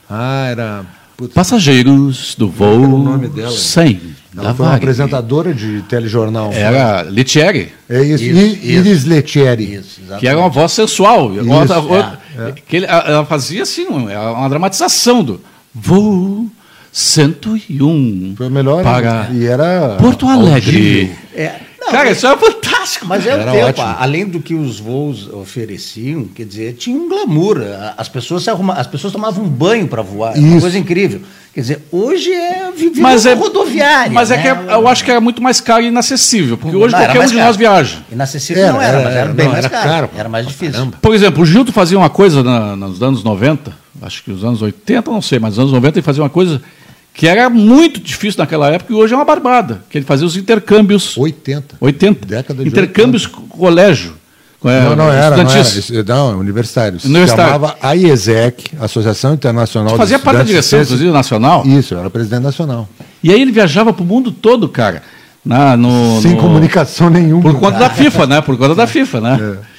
[0.10, 0.86] Ah, era.
[1.18, 3.50] Putz, Passageiros do voo o nome dela?
[3.50, 4.02] 100.
[4.38, 6.52] Ela foi uma apresentadora de telejornal.
[6.52, 7.72] Era Letieri.
[7.90, 9.76] É isso, isso Iris Letieri.
[9.76, 11.34] Isso, que era uma voz sensual.
[11.34, 12.52] Isso, outra, outra, é, é.
[12.52, 15.40] Que ele, ela fazia assim, uma dramatização do
[15.74, 16.50] voo
[16.92, 18.36] 101.
[18.38, 18.84] Foi melhor.
[18.84, 21.14] Para e era Porto Alegre.
[21.34, 23.06] É, não, Cara, isso é fantástico.
[23.06, 23.68] Mas é o tempo.
[23.68, 23.96] Ótimo.
[24.00, 27.62] Além do que os voos ofereciam, quer dizer, tinha um glamour.
[27.98, 30.38] As pessoas, se arruma, as pessoas tomavam um banho para voar.
[30.38, 30.46] Isso.
[30.46, 31.22] Uma coisa incrível.
[31.56, 34.12] Quer dizer, hoje é viver mas é, rodoviária.
[34.12, 34.50] Mas é né?
[34.50, 37.22] é que eu acho que era muito mais caro e inacessível, porque hoje não, qualquer
[37.22, 38.00] um de nós viaja.
[38.12, 39.88] Inacessível era, não era, mas era, bem não, mais era caro.
[39.88, 40.10] caro.
[40.18, 40.74] Era mais difícil.
[40.74, 40.98] Caramba.
[41.02, 44.62] Por exemplo, o Gilto fazia uma coisa na, nos anos 90, acho que os anos
[44.62, 46.62] 80, não sei, mas nos anos 90 ele fazia uma coisa
[47.14, 50.36] que era muito difícil naquela época e hoje é uma barbada, que ele fazia os
[50.36, 51.18] intercâmbios.
[51.18, 51.78] 80.
[51.80, 52.26] 80.
[52.26, 53.48] Década de intercâmbios 80.
[53.48, 54.14] colégio.
[54.70, 56.04] É, não, não era, não era.
[56.06, 57.06] Não, universitários.
[57.06, 57.54] Universitário.
[57.54, 61.64] Chamava AIESEC, Associação Internacional Você fazia parte da direção, inclusive, nacional?
[61.66, 62.90] Isso, eu era presidente nacional.
[63.24, 65.04] E aí ele viajava para o mundo todo, cara.
[65.44, 66.38] Na, no, Sem no...
[66.38, 67.44] comunicação nenhuma.
[67.44, 68.42] Por conta da FIFA, né?
[68.42, 69.40] Por conta da FIFA, né?
[69.42, 69.75] É.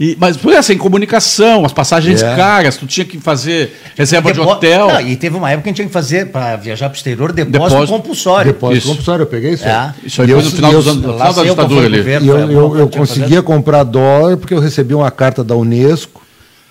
[0.00, 2.34] E, mas foi assim, comunicação, as passagens é.
[2.34, 4.42] caras, tu tinha que fazer reserva Depo...
[4.42, 4.88] de hotel.
[4.88, 6.96] Não, e teve uma época que a gente tinha que fazer, para viajar para o
[6.96, 8.50] exterior, depósito, depósito compulsório.
[8.50, 8.88] Depósito isso.
[8.88, 9.68] compulsório, eu peguei isso.
[9.68, 9.94] É.
[10.02, 11.98] Isso aí foi no final, eu, dos anos, no final da ditadura ali.
[11.98, 16.22] Governo, e eu, eu, eu conseguia comprar dólar porque eu recebi uma carta da Unesco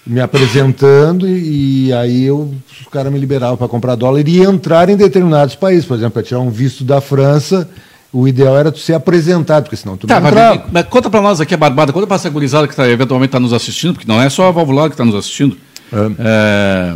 [0.08, 4.89] me apresentando e, e aí eu, os caras me liberavam para comprar dólar e entrar
[4.89, 5.86] em determinados países.
[5.86, 7.70] Por exemplo, para tirar um visto da França
[8.12, 11.22] o ideal era tu ser apresentado, porque senão tu tá, não mas, mas conta para
[11.22, 14.08] nós aqui a Barbada, conta para essa gurizada que tá, eventualmente está nos assistindo, porque
[14.08, 15.56] não é só a Valvulada que está nos assistindo.
[15.93, 16.12] É.
[16.19, 16.95] É,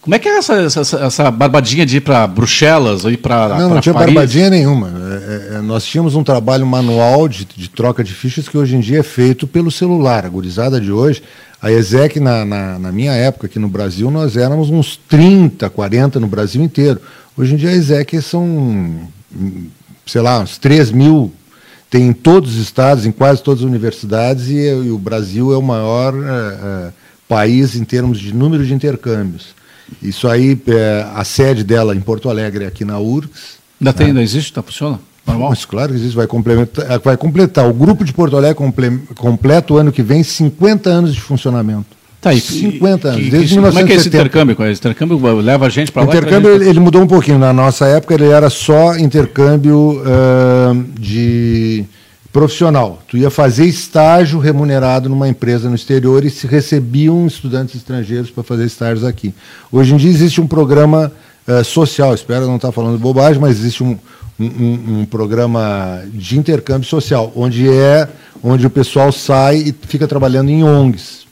[0.00, 3.70] como é que é essa, essa, essa barbadinha de ir para Bruxelas, ir para Não,
[3.70, 4.12] não tinha Paris?
[4.12, 4.88] barbadinha nenhuma.
[4.88, 8.80] É, é, nós tínhamos um trabalho manual de, de, troca de fichas que hoje em
[8.80, 10.26] dia é feito pelo celular.
[10.26, 11.22] A gurizada de hoje,
[11.60, 16.18] a ESEC, na, na, na minha época aqui no Brasil, nós éramos uns 30, 40
[16.18, 17.00] no Brasil inteiro.
[17.38, 19.08] Hoje em dia a ESEC são
[20.06, 21.32] sei lá, uns 3 mil,
[21.90, 25.56] tem em todos os estados, em quase todas as universidades, e, e o Brasil é
[25.56, 26.92] o maior é, é,
[27.28, 29.48] país em termos de número de intercâmbios.
[30.02, 33.60] Isso aí, é, a sede dela em Porto Alegre, aqui na URGS.
[33.80, 34.10] Ainda, tem, né?
[34.12, 34.52] ainda existe?
[34.52, 34.98] Tá, funciona?
[35.26, 35.50] Normal?
[35.50, 37.68] Mas claro que existe, vai complementar, vai completar.
[37.68, 42.01] O grupo de Porto Alegre comple, completa o ano que vem 50 anos de funcionamento.
[42.22, 43.72] Tá, aí, 50 anos, que, desde que, 1970.
[43.72, 44.70] Como é que é esse intercâmbio?
[44.70, 46.08] Esse intercâmbio leva a gente para lá?
[46.08, 46.68] O intercâmbio gente...
[46.68, 47.36] ele mudou um pouquinho.
[47.36, 51.84] Na nossa época ele era só intercâmbio uh, de
[52.32, 53.02] profissional.
[53.08, 58.44] Tu ia fazer estágio remunerado numa empresa no exterior e se recebiam estudantes estrangeiros para
[58.44, 59.34] fazer estágios aqui.
[59.72, 61.10] Hoje em dia existe um programa
[61.48, 63.98] uh, social, espero não estar falando bobagem, mas existe um,
[64.38, 68.08] um, um, programa de intercâmbio social, onde é
[68.44, 71.22] onde o pessoal sai e fica trabalhando em ONGs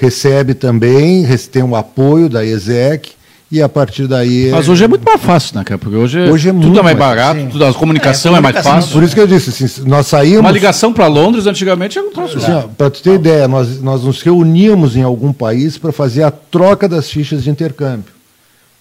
[0.00, 3.12] recebe também, tem o apoio da ESEC,
[3.52, 4.48] e a partir daí.
[4.50, 5.76] Mas hoje é muito mais fácil, né, cara?
[5.76, 8.92] Porque hoje, hoje é tudo é mais barato, tudo, a comunicação é, é mais fácil.
[8.92, 10.40] Por isso que eu disse, assim, nós saímos.
[10.40, 12.38] Uma ligação para Londres antigamente era um troço.
[12.38, 16.30] Assim, para tu ter ideia, nós, nós nos reuníamos em algum país para fazer a
[16.30, 18.12] troca das fichas de intercâmbio.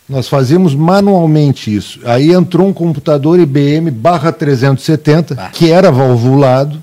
[0.07, 1.99] Nós fazíamos manualmente isso.
[2.03, 5.49] Aí entrou um computador IBM barra 370, ah.
[5.49, 6.81] que era valvulado,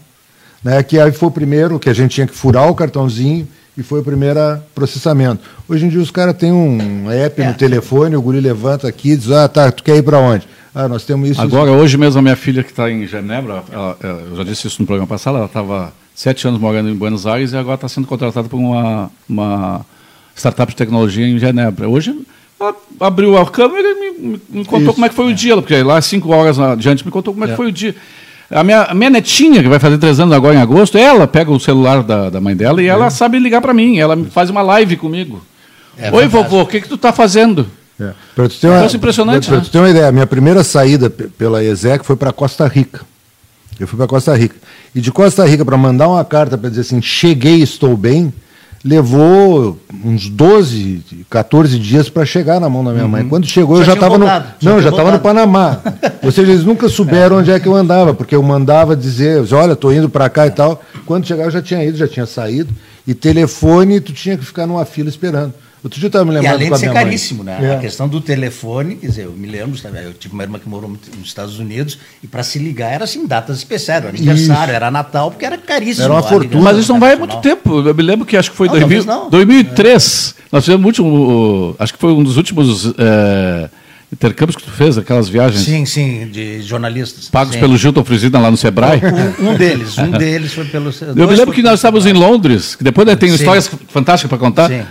[0.63, 3.47] né, que aí foi o primeiro que a gente tinha que furar o cartãozinho
[3.77, 4.41] e foi o primeiro
[4.75, 5.43] processamento.
[5.69, 7.49] Hoje em dia os caras têm um app é.
[7.49, 10.49] no telefone, o guri levanta aqui e diz, ah, tá, tu quer ir para onde?
[10.75, 11.41] Ah, nós temos isso.
[11.41, 11.81] Agora, isso.
[11.81, 14.87] hoje mesmo, a minha filha que está em Genebra, ela, eu já disse isso no
[14.87, 18.49] programa passado, ela estava sete anos morando em Buenos Aires e agora está sendo contratada
[18.49, 19.85] por uma, uma
[20.35, 21.89] startup de tecnologia em Genebra.
[21.89, 22.19] Hoje
[22.59, 24.95] ela abriu a câmera e me, me contou isso.
[24.95, 27.49] como é que foi o dia, porque lá cinco horas adiante me contou como é,
[27.49, 27.95] é que foi o dia.
[28.51, 31.51] A minha, a minha netinha, que vai fazer três anos agora em agosto, ela pega
[31.51, 33.11] o celular da, da mãe dela e ela é.
[33.11, 33.99] sabe ligar para mim.
[33.99, 35.45] Ela faz uma live comigo.
[35.99, 37.67] É Oi, vovô, o que, que tu está fazendo?
[37.99, 38.13] É.
[38.35, 39.49] Para tu ter uma, impressionante.
[39.49, 39.63] Para né?
[39.65, 43.01] tu ter uma ideia, a minha primeira saída pela ESEC foi para Costa Rica.
[43.81, 44.55] Eu fui para Costa Rica.
[44.95, 48.33] E de Costa Rica, para mandar uma carta para dizer assim, cheguei, estou bem,
[48.87, 53.11] levou uns 12, 14 dias para chegar na mão da minha uhum.
[53.11, 53.29] mãe.
[53.29, 54.27] Quando chegou, já eu já estava no.
[54.63, 55.81] Não, já estava no Panamá.
[56.23, 59.73] Ou seja, eles nunca souberam onde é que eu andava, porque eu mandava dizer, olha,
[59.73, 60.81] estou indo para cá e tal.
[61.05, 62.73] Quando chegar, eu já tinha ido, já tinha saído.
[63.05, 65.53] E telefone, tu tinha que ficar numa fila esperando.
[65.85, 66.53] Outro dia eu estava me lembrando.
[66.53, 67.55] E além de ser caríssimo, mãe.
[67.61, 67.73] né?
[67.73, 67.77] É.
[67.77, 70.91] A questão do telefone, quer dizer, eu me lembro, eu tive uma irmã que morou
[70.91, 74.77] nos Estados Unidos e para se ligar era assim, datas especiais, era aniversário, isso.
[74.77, 76.05] era Natal, porque era caríssimo.
[76.05, 76.63] Era uma fortuna.
[76.63, 77.81] Mas isso não vai há muito tempo.
[77.87, 79.31] Eu me lembro que acho que foi não, 2000, não.
[79.31, 80.35] 2003.
[80.39, 80.43] É.
[80.51, 82.93] Nós fizemos o último, acho que foi um dos últimos.
[82.99, 83.69] É,
[84.13, 85.65] intercâmbios que tu fez, aquelas viagens.
[85.65, 87.29] Sim, sim, de jornalistas.
[87.29, 87.61] Pagos sim.
[87.61, 89.01] pelo Gilton Frisina lá no Sebrae?
[89.41, 90.91] Um, um, deles, um deles foi pelo.
[91.17, 93.37] Eu me lembro que nós estávamos em Londres, que depois né, tem sim.
[93.37, 94.69] histórias fantásticas para contar.
[94.69, 94.83] Sim.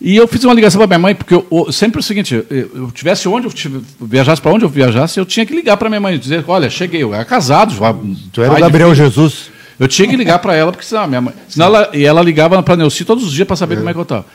[0.00, 2.34] E eu fiz uma ligação para minha mãe, porque eu, eu, sempre é o seguinte,
[2.34, 5.76] eu, eu tivesse onde eu tivesse, viajasse para onde eu viajasse, eu tinha que ligar
[5.76, 7.94] para minha mãe e dizer, olha, cheguei, eu era casado, já,
[8.32, 9.50] Tu era o Gabriel Jesus.
[9.78, 11.34] Eu tinha que ligar para ela, porque senão minha mãe.
[11.48, 13.76] Senão ela, e ela ligava para a Neuci todos os dias para saber é.
[13.78, 14.26] como é que eu estava.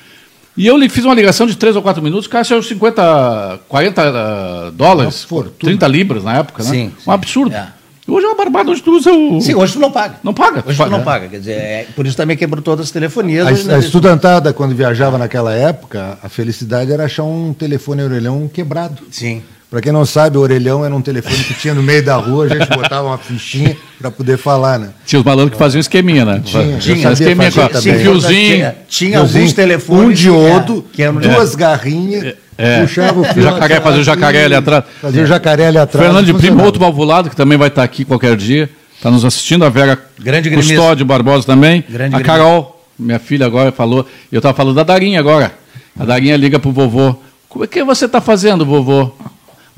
[0.58, 3.62] E eu lhe fiz uma ligação de 3 ou 4 minutos, o cara achou 50,
[3.68, 5.28] 40 uh, dólares,
[5.60, 6.70] 30 libras na época, né?
[6.70, 7.56] Sim, um absurdo.
[7.56, 7.79] É.
[8.10, 9.40] Hoje é uma barbada, hoje tu usa o.
[9.42, 10.16] Sim, hoje tu não paga.
[10.24, 10.64] Não paga.
[10.66, 11.28] Hoje tu não paga.
[11.28, 13.70] Quer dizer, é, por isso também quebrou todas as telefonias.
[13.70, 19.04] A, a estudantada, quando viajava naquela época, a felicidade era achar um telefone orelhão quebrado.
[19.12, 19.44] Sim.
[19.70, 22.46] Para quem não sabe, o orelhão era um telefone que tinha no meio da rua,
[22.46, 24.90] a gente botava uma fichinha para poder falar, né?
[25.06, 26.42] Tinha os malandros que faziam esqueminha, né?
[26.44, 28.56] Tinha, tinha esqueminha com um fiozinho.
[28.56, 30.10] Tinha, tinha alguns telefones.
[30.10, 32.24] Um diodo, que era, duas garrinhas.
[32.24, 32.36] É.
[32.58, 32.82] É.
[32.82, 33.42] Puxava o fio.
[33.42, 34.84] Jacaré, fazer o jacaré ali atrás.
[35.02, 36.06] Fazer o jacaré ali atrás.
[36.06, 38.70] Fernando de Primo, outro valvulado, que também vai estar aqui qualquer dia.
[38.98, 39.64] Está nos assistindo.
[39.64, 41.86] A Vera Grande Custódio Barbosa também.
[41.88, 44.06] Grande a Carol, minha filha agora, falou.
[44.30, 45.54] Eu estava falando da Darinha agora.
[45.98, 47.16] A Darinha liga para o vovô.
[47.50, 49.14] O que você está fazendo, vovô?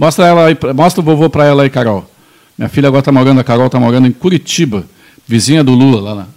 [0.02, 2.10] Mostra, ela aí, mostra o vovô para ela aí, Carol.
[2.58, 4.84] Minha filha agora está morando, a Carol está morando em Curitiba,
[5.28, 6.14] vizinha do Lula lá.
[6.16, 6.28] lá.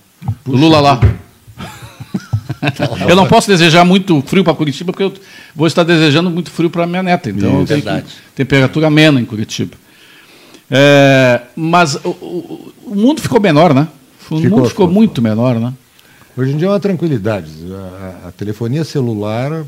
[0.44, 1.00] Do Lula lá.
[3.08, 5.14] eu não posso desejar muito frio para Curitiba, porque eu
[5.56, 7.30] vou estar desejando muito frio para minha neta.
[7.30, 8.04] Então, é verdade.
[8.34, 9.78] temperatura amena em Curitiba.
[10.70, 13.88] É, mas o, o, o, mundo ficou menor, né?
[14.30, 15.72] O ficou, mundo ficou, ficou muito menor, né?
[16.36, 17.50] Hoje em dia é uma tranquilidade.
[17.72, 19.64] A, a telefonia celular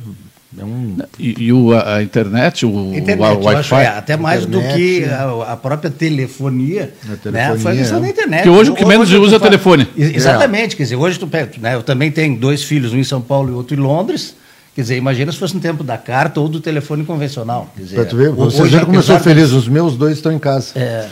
[0.58, 0.96] é um...
[1.18, 3.74] E, e o, a, internet, o, internet, o Wi-Fi.
[3.76, 6.94] É, até mais internet, do que a, a, própria telefonia.
[7.04, 7.58] A telefonia né?
[7.58, 8.00] Foi a questão é.
[8.02, 8.42] da internet.
[8.42, 9.88] Que hoje o que menos usa é telefone.
[9.96, 10.74] Exatamente.
[10.74, 10.76] É.
[10.76, 13.50] Quer dizer, hoje tu pega, né, eu também tenho dois filhos, um em São Paulo
[13.50, 14.36] e outro em Londres.
[14.76, 17.72] Quer dizer, imagina se fosse no tempo da carta ou do telefone convencional.
[17.74, 20.72] Quer dizer, tu ver, você já começou feliz, os meus dois estão em casa.
[20.76, 21.08] É,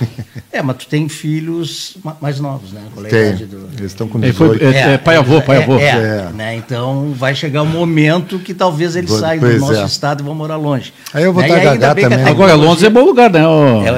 [0.52, 2.82] é mas tu tem filhos mais novos, né?
[3.08, 3.70] Tem, do...
[3.78, 4.62] eles estão com 18.
[4.62, 5.78] É, é, é, pai avô, pai avô.
[5.78, 6.56] É, é, né?
[6.56, 9.84] Então vai chegar um momento que talvez eles saiam do nosso é.
[9.86, 10.92] estado e vão morar longe.
[11.14, 11.76] Aí eu vou estar né?
[11.78, 12.26] gaga também.
[12.26, 13.40] Agora, Londres é bom lugar, né?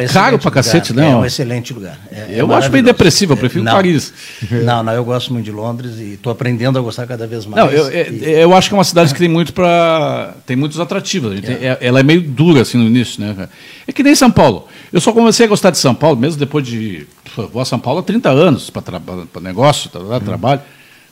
[0.00, 1.11] é caro pra cacete, né?
[1.11, 1.98] É um excelente lugar.
[2.29, 4.12] eu acho bem depressivo, eu prefiro Paris.
[4.62, 7.64] Não, não, eu gosto muito de Londres e estou aprendendo a gostar cada vez mais.
[7.64, 11.42] Não, eu, eu acho que é uma cidade que tem muito para tem muitos atrativos.
[11.42, 11.53] É.
[11.53, 13.49] É, ela é meio dura assim no início, né?
[13.87, 14.69] É que nem São Paulo.
[14.92, 17.07] Eu só comecei a gostar de São Paulo, mesmo depois de.
[17.35, 19.01] Vou a São Paulo há 30 anos para
[19.40, 20.21] negócio, tra hum.
[20.21, 20.61] trabalho.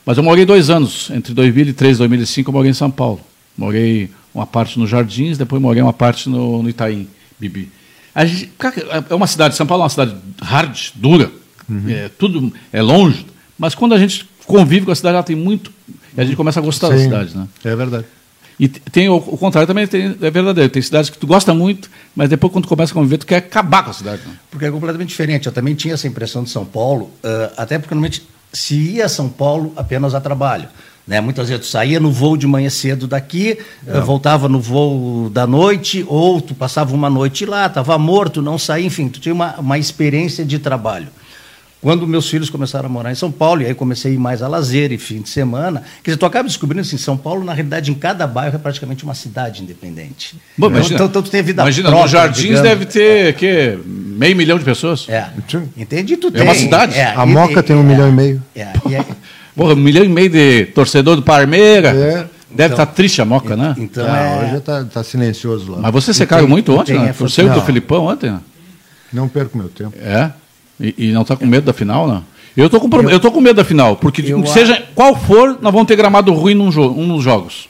[0.05, 3.21] Mas eu morei dois anos, entre 2003 e 2005, eu morei em São Paulo.
[3.57, 7.09] Morei uma parte nos Jardins, depois morei uma parte no, no Itaim,
[7.41, 7.71] Bibi.
[8.27, 8.53] Gente,
[9.09, 11.33] é uma cidade, São Paulo é uma cidade hard, dura,
[11.69, 11.89] uhum.
[11.89, 13.25] é, tudo é longe,
[13.59, 15.73] mas quando a gente convive com a cidade, ela tem muito.
[16.17, 17.37] E a gente começa a gostar Sim, da cidade.
[17.37, 17.49] Né?
[17.65, 18.05] É verdade.
[18.59, 20.71] E tem o, o contrário também tem, é verdadeiro.
[20.71, 23.37] Tem cidades que tu gosta muito, mas depois, quando tu começa a conviver, tu quer
[23.37, 24.23] acabar com a cidade.
[24.27, 24.35] Né?
[24.51, 25.47] Porque é completamente diferente.
[25.47, 29.09] Eu também tinha essa impressão de São Paulo, uh, até porque normalmente se ia a
[29.09, 30.69] São Paulo apenas a trabalho.
[31.07, 31.21] Né?
[31.21, 35.47] Muitas vezes tu saía no voo de manhã cedo daqui, uh, voltava no voo da
[35.47, 39.57] noite, ou tu passava uma noite lá, estava morto, não saía, enfim, tu tinha uma,
[39.59, 41.09] uma experiência de trabalho.
[41.85, 44.41] Quando meus filhos começaram a morar em São Paulo, e aí comecei a ir mais
[44.41, 47.53] a lazer e fim de semana, quer dizer, tu acaba descobrindo assim, São Paulo, na
[47.53, 50.35] realidade, em cada bairro é praticamente uma cidade independente.
[50.57, 52.63] Bom, imagina, então, então, tu tem vida Imagina, própria, nos Jardins digamos.
[52.63, 55.07] deve ter que, meio milhão de pessoas.
[55.11, 55.29] É,
[55.77, 56.99] entendi, tu É uma cidade.
[56.99, 58.43] É, a Moca tem um é, milhão e meio.
[58.57, 59.05] É, e é,
[59.55, 61.91] Porra, um milhão e meio de torcedor do Parmeira.
[61.91, 62.27] É.
[62.51, 63.75] Deve estar então, tá triste a moca, né?
[63.77, 64.45] Então, ah, é...
[64.47, 65.79] hoje está tá silencioso lá.
[65.83, 67.13] Mas você se caiu muito ontem, né?
[67.13, 68.35] Por ser do Filipão ontem?
[69.13, 69.93] Não perco meu tempo.
[70.01, 70.31] É?
[70.81, 72.25] E, e não está com medo da final, não?
[72.57, 75.73] Eu estou com, eu, eu tô com medo da final, porque seja qual for, nós
[75.73, 77.69] vamos ter gramado ruim num jogo, um dos jogos.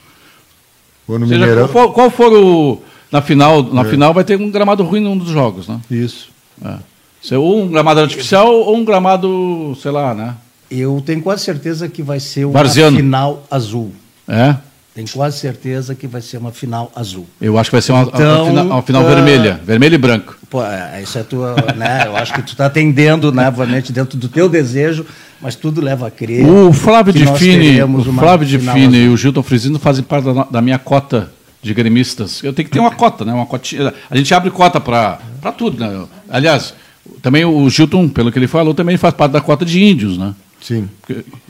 [1.28, 2.82] Seja, qual for, qual for, o.
[3.10, 3.84] Na final, na é.
[3.84, 5.80] final vai ter um gramado ruim num dos jogos, né?
[5.90, 6.30] Isso.
[6.64, 6.76] É.
[7.22, 10.34] Ser ou um gramado artificial ou um gramado, sei lá, né?
[10.70, 12.96] Eu tenho quase certeza que vai ser uma Varziano.
[12.96, 13.92] final azul.
[14.26, 14.56] É?
[14.94, 17.26] Tenho quase certeza que vai ser uma final azul.
[17.40, 19.98] Eu acho que vai ser uma, então, uma final, uma final uh, vermelha, vermelho e
[19.98, 20.36] branco.
[20.48, 22.04] Pô, é, isso é tua, né?
[22.06, 25.04] Eu acho que tu está atendendo, né, obviamente, dentro do teu desejo,
[25.40, 26.46] mas tudo leva a crer.
[26.46, 30.44] O Flávio de Fini, o Flávio de Fini e o Gilton Frisino fazem parte da,
[30.44, 31.28] da, minha cota
[31.60, 32.40] de gremistas.
[32.44, 33.32] Eu tenho que ter uma cota, né?
[33.32, 33.92] Uma cotinha.
[34.08, 35.18] A gente abre cota para
[35.58, 36.06] tudo, né?
[36.30, 36.72] Aliás,
[37.20, 40.34] também o Gilton, pelo que ele falou, também faz parte da cota de índios, né?
[40.66, 40.88] Sim.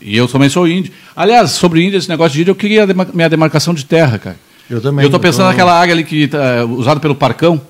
[0.02, 0.92] E eu também sou índio.
[1.14, 4.36] Aliás, sobre índio, esse negócio de índio, eu queria a minha demarcação de terra, cara.
[4.68, 5.04] Eu também.
[5.04, 5.50] Eu estou pensando tô...
[5.50, 7.60] naquela área ali que tá usada pelo Parcão.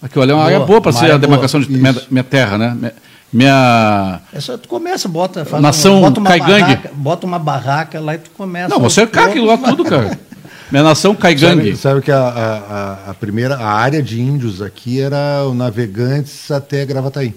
[0.00, 1.72] Aquilo ali é uma boa, área boa para ser a demarcação boa.
[1.72, 2.92] de minha, minha, terra, né?
[3.32, 4.20] Minha.
[4.32, 5.44] É só tu começa, bota.
[5.44, 6.60] Faz Nação bota uma Caigangue.
[6.60, 8.68] Barraca, bota uma barraca lá e tu começa.
[8.68, 10.16] Não, você cai aquilo lá tudo, cara.
[10.70, 11.70] Minha nação Caigangue.
[11.70, 16.50] Sabe, sabe que a, a, a, primeira, a área de índios aqui era o Navegantes
[16.50, 17.34] até Gravataí.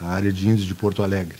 [0.00, 1.36] A área de índios de Porto Alegre.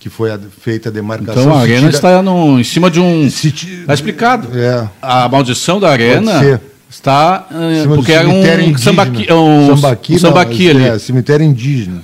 [0.00, 1.42] Que foi a, feita a demarcação.
[1.42, 3.30] Então a arena tira- está no, em cima de um.
[3.30, 4.48] se ti- Está explicado.
[4.58, 4.88] É.
[5.00, 7.46] A maldição da arena está.
[7.86, 10.88] do porque era um sambaqui, um sambaqui, um sambaqui não, ali.
[10.88, 12.02] É, cemitério indígena.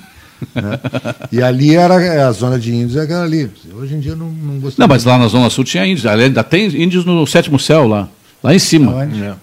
[0.54, 0.78] né?
[1.32, 3.50] E ali era a zona de índios, é aquela ali.
[3.74, 4.80] Hoje em dia não, não gostei.
[4.82, 6.04] Não, mas lá na Zona Sul tinha índios.
[6.06, 8.09] Ali Ainda tem índios no sétimo céu lá.
[8.46, 8.92] Lá em cima.
[8.92, 8.96] É.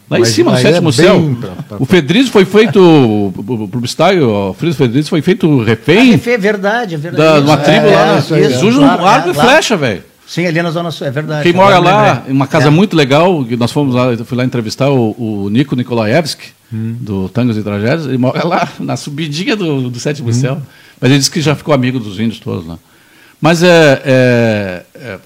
[0.09, 1.35] Lá em Mas cima, no é sétimo bem céu.
[1.41, 2.79] pra- pra- O Fedriz foi feito.
[2.79, 7.41] O o publicitário, o Frederico Fedriz foi feito refém É verdade, é verdade.
[7.45, 8.17] da, uma Isso, tribo é, lá.
[8.19, 10.03] isso, Surge claro, um arco é, e flecha, velho.
[10.25, 11.43] Sim, ali na Zona Sul, é verdade.
[11.43, 12.31] Quem mora lá, lembrei.
[12.31, 12.69] em uma casa É.
[12.69, 15.11] muito legal, que nós fomos lá, eu fui lá entrevistar o,
[15.45, 16.95] o Nico Nikolaevski, Hum.
[16.99, 20.33] do Tangos e Tragédias, ele mora lá, na subidinha do, do Sétimo Hum.
[20.33, 20.61] Céu.
[20.99, 22.79] Mas ele disse que já ficou amigo dos índios todos lá.
[23.41, 24.01] Mas é.
[24.05, 25.17] é- é,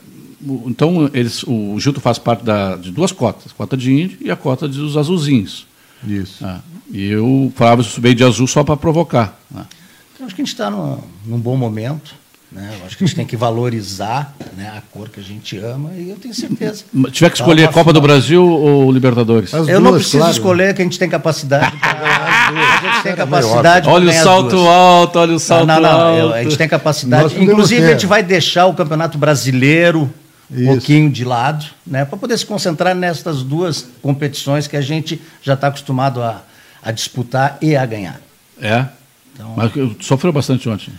[0.68, 4.30] então, eles, o Gilto faz parte da, de duas cotas, a cota de índio e
[4.32, 5.66] a cota dos azulzinhos.
[6.08, 6.46] Isso.
[6.46, 6.60] Ah,
[6.92, 9.40] e eu falava isso veio de azul só para provocar.
[9.50, 9.66] né?
[10.14, 12.14] Então, acho que a gente está num, num bom momento.
[12.50, 12.72] Né?
[12.80, 15.92] Eu acho que a gente tem que valorizar né, a cor que a gente ama
[15.98, 16.86] e eu tenho certeza.
[16.94, 18.00] Mas Tiver que Tá escolher uma Copa do.
[18.00, 19.54] Brasil ou Libertadores?
[19.54, 20.32] As eu não duas, preciso claro.
[20.32, 22.48] escolher que a gente tem capacidade para.
[22.48, 24.66] a gente tem capacidade Olha o ganhar as salto duas.
[24.68, 26.20] alto, olha o salto não, não, alto.
[26.20, 27.24] eu- a gente tem capacidade.
[27.24, 27.88] Nós Inclusive, ter.
[27.88, 30.10] a gente vai deixar o Campeonato Brasileiro
[30.52, 30.66] um Isso.
[30.66, 35.54] pouquinho de lado, né, para poder se concentrar nessas duas competições que a gente já
[35.56, 36.42] está acostumado a,
[36.82, 38.20] a disputar e a ganhar.
[38.62, 38.86] É?
[39.34, 40.92] Então- Mas eu- sofreu bastante ontem.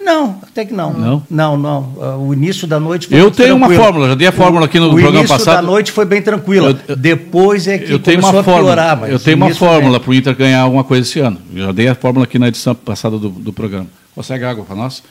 [0.00, 0.92] Não, até que não.
[0.92, 1.22] Não?
[1.30, 1.96] Não, não.
[1.98, 3.82] Ah, O início da noite foi Eu tenho uma tranquilo.
[3.84, 5.56] fórmula, já dei a fórmula aqui no o programa início passado.
[5.56, 6.78] da noite foi bem tranquila.
[6.86, 8.66] Eu- Depois é que Eu tenho começou uma a fórmula.
[8.74, 9.00] piorar.
[9.00, 11.20] mas eu o tenho uma início foi fórmula para o Inter ganhar alguma coisa esse
[11.20, 11.40] ano.
[11.54, 13.86] Eu já dei a fórmula aqui na edição passada do, do programa.
[14.14, 15.02] Consegue água para nós?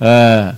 [0.00, 0.52] É,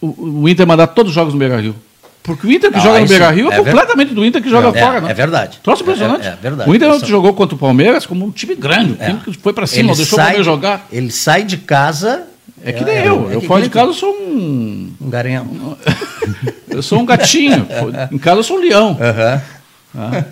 [0.00, 1.74] o, o Inter mandar todos os jogos no Beira Rio.
[2.22, 4.42] Porque o Inter que Não, joga no Beira Rio é, é ver- completamente do Inter
[4.42, 5.10] que joga É, fora, né?
[5.10, 5.60] é verdade.
[5.62, 6.26] Troço impressionante.
[6.26, 6.68] É- é verdade.
[6.70, 9.06] O Inter ontem jogou contra o Palmeiras como um time grande, um É.
[9.06, 10.86] time que foi para cima, Ele deixou o sai- Palmeiras jogar.
[10.92, 12.24] Ele sai de casa.
[12.62, 13.30] É que nem eu.
[13.30, 14.92] é eu que fora de casa eu sou um.
[15.00, 15.46] Um garanhão.
[16.70, 17.66] Eu sou um gatinho.
[18.12, 18.96] em casa eu sou um leão.
[19.00, 20.24] Aham.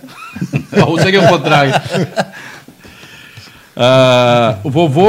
[0.86, 1.72] Ou seria o contrário.
[3.76, 5.08] Ah, o vovô,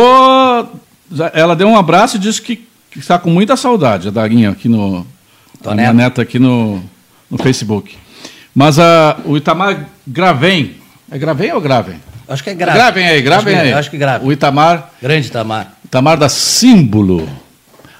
[1.34, 2.68] ela deu um abraço e disse que,
[2.98, 5.06] que está com muita saudade, a Darinha, aqui no.
[5.64, 6.24] A minha neta.
[6.24, 6.82] aqui no,
[7.30, 7.96] no Facebook.
[8.56, 10.78] Mas ah, o Itamar Gravem.
[11.12, 11.96] É Gravem ou Gravem?
[12.28, 12.78] Acho que é grave.
[12.78, 13.74] Gravem aí, gravem acho que, aí.
[13.74, 14.26] Acho que grave.
[14.26, 15.74] O Itamar, Grande Tamar.
[15.86, 17.30] Itamar da Símbolo.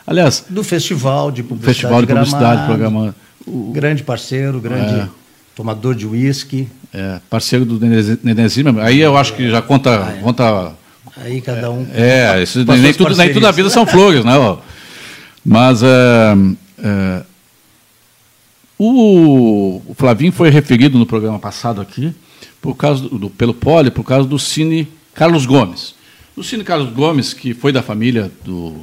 [0.06, 1.76] Aliás, Do Festival de Publicidade.
[1.76, 3.16] Festival de Publicidade, programa.
[3.72, 5.08] Grande parceiro, grande É.
[5.56, 6.68] tomador de uísque.
[6.92, 7.80] É, parceiro do
[8.50, 8.84] Zimmermann.
[8.84, 9.92] Aí eu acho que já conta.
[9.92, 10.22] Ah, é.
[10.22, 10.74] conta
[11.24, 11.88] Aí cada um.
[11.94, 14.34] É, isso, as nem, tudo, nem tudo na vida são flores, né?
[15.50, 16.36] Mas é,
[16.84, 17.24] é,
[18.78, 22.14] o, o Flavinho foi referido no programa passado aqui
[22.62, 25.96] por causa do, pelo Poli, por causa do Cine Carlos Gomes.
[26.36, 28.76] O Cine Carlos Gomes, que foi da família do.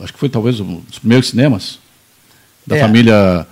[0.00, 1.80] Acho que foi talvez um dos primeiros cinemas
[2.64, 2.80] da É.
[2.80, 3.44] família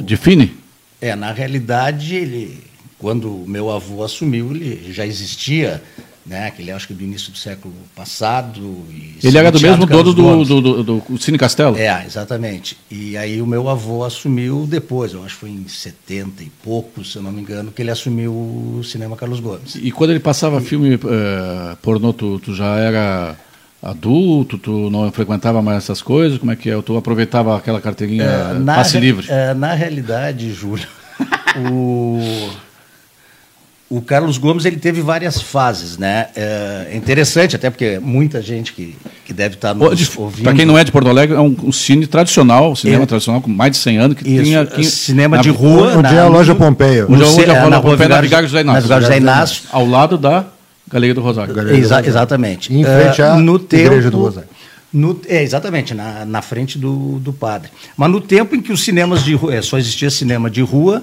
[0.00, 0.54] de Fini.
[1.00, 2.62] É, na realidade, ele,
[2.96, 5.82] quando o meu avô assumiu, ele já existia,
[6.26, 6.46] né?
[6.46, 8.60] Aquele acho que do início do século passado.
[8.90, 11.76] e Ele era do mesmo dono do, do, do, do Cine Castelo.
[11.76, 12.76] É, exatamente.
[12.90, 17.04] E aí o meu avô assumiu depois, eu acho que foi em 70 e pouco,
[17.04, 19.74] se eu não me engano, que ele assumiu o cinema Carlos Gomes.
[19.74, 23.36] E quando ele passava filme eh, pornô, tu, tu já era
[23.82, 26.38] adulto, tu não frequentava mais essas coisas?
[26.38, 26.80] Como é que é?
[26.80, 29.26] Tu aproveitava aquela carteirinha É, passe re- livre?
[29.28, 30.88] é, na realidade, Júlio,
[31.70, 32.50] o,
[33.96, 36.26] o Carlos Gomes ele teve várias fases, né?
[36.34, 40.44] É interessante, até porque muita gente que, que deve estar nos ouvindo.
[40.44, 43.06] Para quem não é de Porto Alegre, é um, um cine tradicional, um cinema É.
[43.06, 45.96] tradicional com mais de 100 anos, que Isso, tinha aqui cinema na- de rua.
[45.96, 47.04] Onde é a loja Pompeia?
[47.08, 48.88] Onde é onde ce- a é, Rola na rua Pompeia, na Vigário- José Inácio.
[48.88, 49.62] na José Inácio.
[49.70, 50.44] Ao lado da
[50.90, 51.54] Galeria do Rosário.
[51.54, 52.08] Galeria do Exa- Rosário.
[52.10, 52.74] exatamente.
[52.74, 54.48] Em frente à no Igreja tempo, do Rosário.
[54.92, 57.70] no- é, exatamente, na, na frente do, do padre.
[57.96, 61.02] Mas no tempo em que os cinemas de rua, é, só existia cinema de rua,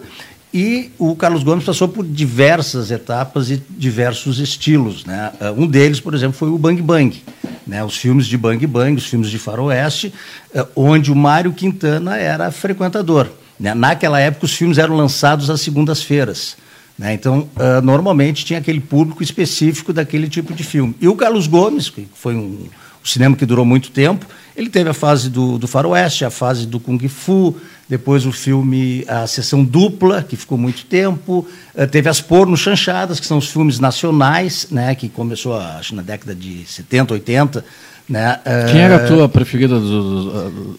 [0.54, 5.06] e o Carlos Gomes passou por diversas etapas e diversos estilos.
[5.06, 5.32] Né?
[5.40, 7.22] Ah, Um deles, por exemplo, foi o Bang Bang.
[7.66, 7.84] Né?
[7.84, 10.14] Os filmes de Bang Bang, os filmes de faroeste,
[10.56, 13.28] ah, onde o Mário Quintana era frequentador.
[13.60, 13.74] né?
[13.74, 16.58] Naquela época, os filmes eram lançados às segundas-feiras.
[16.98, 17.14] né?
[17.14, 20.96] Então, ah, normalmente tinha aquele público específico daquele tipo de filme.
[21.00, 22.68] E o Carlos Gomes, que foi um,
[23.04, 26.68] um cinema que durou muito tempo, ele teve a fase do, do faroeste, a fase
[26.68, 27.56] do Kung Fu,
[27.88, 31.46] depois o filme A Sessão Dupla, que ficou muito tempo,
[31.76, 36.02] eh, teve as Porno Chanchadas, que são os filmes nacionais, né, que começou, acho, na
[36.02, 37.66] década de 70, 80,
[38.10, 38.40] Né?
[38.70, 40.30] Quem era a tua preferida do,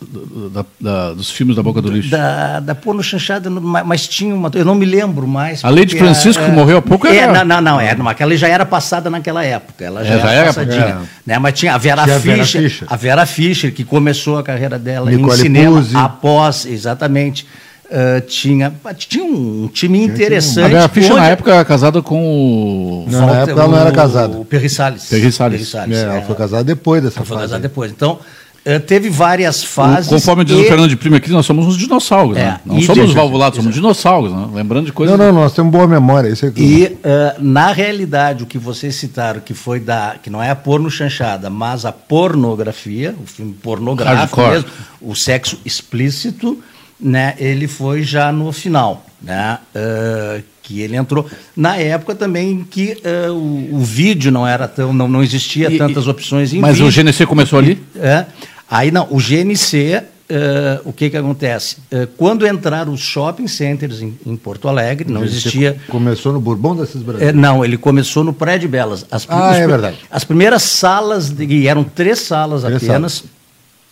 [0.00, 2.10] do, da, da, dos filmes da Boca do Lixo?
[2.10, 4.50] Da, da Porno Chanchada, mas tinha uma.
[4.54, 5.64] Eu não me lembro mais.
[5.64, 7.44] A Lady Francisco, que morreu há pouco, é, era.
[7.44, 9.84] Não, não, não, é, aquela já era passada naquela época.
[9.84, 10.80] Ela já, é, já era passadinha.
[10.80, 11.02] Era.
[11.26, 11.38] Né?
[11.38, 12.86] Mas tinha a Vera, tinha Fischer, a Vera Fischer.
[12.88, 15.96] A Vera Fischer, que começou a carreira dela Nicole em cinema Puzzi.
[15.96, 17.46] após, exatamente.
[17.92, 20.68] Uh, tinha, tinha um time tinha interessante.
[20.68, 20.76] Time.
[20.76, 23.06] A Fischer, na época, era casada com o.
[23.06, 24.38] Não, na época ela não era casada.
[24.38, 25.04] O Perry Salles.
[25.10, 25.58] Perry Salles.
[25.58, 25.98] Perry Salles.
[25.98, 26.22] É, ela é.
[26.22, 27.38] foi casada depois dessa ela fase.
[27.38, 27.90] Foi casada depois.
[27.90, 30.10] Então, uh, teve várias fases.
[30.10, 30.62] O, conforme diz e...
[30.62, 32.38] o Fernando de Prima aqui, nós somos uns dinossauros.
[32.38, 32.60] É, né?
[32.64, 34.48] Não somos os valvulados, somos dinossauros, né?
[34.54, 35.18] lembrando de coisas.
[35.18, 36.30] Não, não, nós temos boa memória.
[36.30, 40.14] Isso é e, uh, na realidade, o que vocês citaram, que foi da.
[40.22, 44.70] que não é a porno chanchada, mas a pornografia, o filme pornográfico mesmo,
[45.02, 46.58] o sexo explícito
[47.02, 51.26] né, ele foi já no final, né, uh, que ele entrou
[51.56, 55.76] na época também que uh, o, o, vídeo não era tão, não, não existia e,
[55.76, 57.02] tantas opções em Mas vídeo.
[57.02, 57.82] o GNC começou ali?
[57.96, 58.26] É,
[58.70, 61.76] aí não, o GNC Uh, o que que acontece?
[61.92, 65.76] Uh, quando entraram os shopping centers em, em Porto Alegre, não existia...
[65.88, 67.28] Começou no Bourbon da Cis Brasil?
[67.28, 69.04] Uh, não, ele começou no Prédio Belas.
[69.10, 69.98] As, ah, os, é verdade.
[70.10, 73.41] As primeiras salas, de, e eram três salas três apenas, salas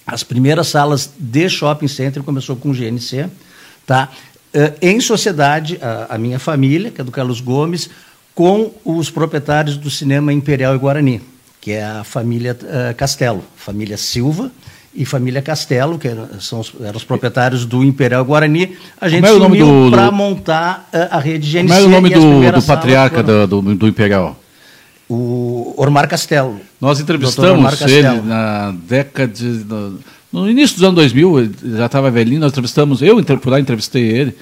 [0.07, 3.29] as primeiras salas de shopping center começou com o GNC,
[3.87, 4.09] tá?
[4.53, 7.89] Uh, em sociedade, a, a, minha família, que é do Carlos Gomes,
[8.35, 11.21] com os proprietários do cinema Imperial e Guarani,
[11.61, 14.51] que é a família uh, Castelo, família Silva
[14.93, 18.77] e família Castelo, que eram, são os, eram os proprietários do Imperial e Guarani.
[19.01, 21.69] A gente é se uniu para montar uh, a rede GNC.
[21.69, 23.47] Como é o nome do, do patriarca foram...
[23.47, 24.37] do, do, do Imperial?
[25.11, 26.61] O Ormar Castelo.
[26.81, 29.99] Nós entrevistamos ele na década de, no,
[30.33, 34.37] no, início dos anos 2000, já estava velhinho, nós entrevistamos, eu por lá entrevistei ele,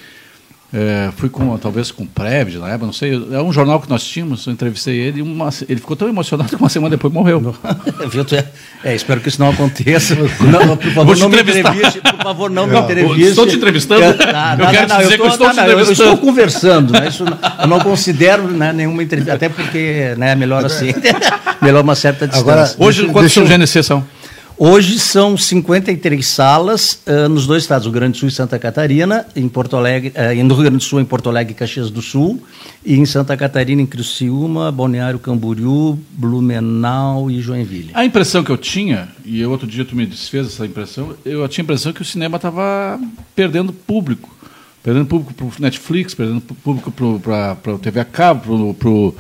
[0.71, 3.15] é, fui com, talvez com o Prev, na época, não sei.
[3.33, 6.51] É um jornal que nós tínhamos, eu entrevistei ele, e uma, ele ficou tão emocionado
[6.51, 7.57] que uma semana depois morreu.
[8.85, 10.15] é, espero que isso não aconteça.
[10.15, 12.01] Não, por favor, não me entreviste.
[12.03, 13.31] Por favor, não, não me entreviste.
[13.31, 14.03] Estou te entrevistando?
[14.03, 15.89] Eu, tá, eu não, quero não, dizer eu tô, que eu estou tá, te entrevistando.
[15.89, 20.35] Eu estou conversando, né, isso, eu não considero né, nenhuma entrevista, até porque né, é
[20.35, 20.93] melhor assim.
[21.63, 22.53] melhor uma certa distância.
[22.53, 24.05] Agora, Hoje, quantos são GNC são?
[24.61, 29.49] Hoje são 53 salas uh, nos dois estados, o Grande Sul e Santa Catarina, em
[29.49, 32.43] Porto Alegre, uh, no Rio Grande do Sul, em Porto Alegre e Caxias do Sul,
[32.85, 37.93] e em Santa Catarina, em Criciúma, Balneário Camboriú, Blumenau e Joinville.
[37.95, 41.63] A impressão que eu tinha, e outro dia tu me desfez essa impressão, eu tinha
[41.63, 43.01] a impressão que o cinema estava
[43.37, 44.37] perdendo público.
[44.83, 49.15] Perdendo público para o Netflix, perdendo público para a TV a cabo, para o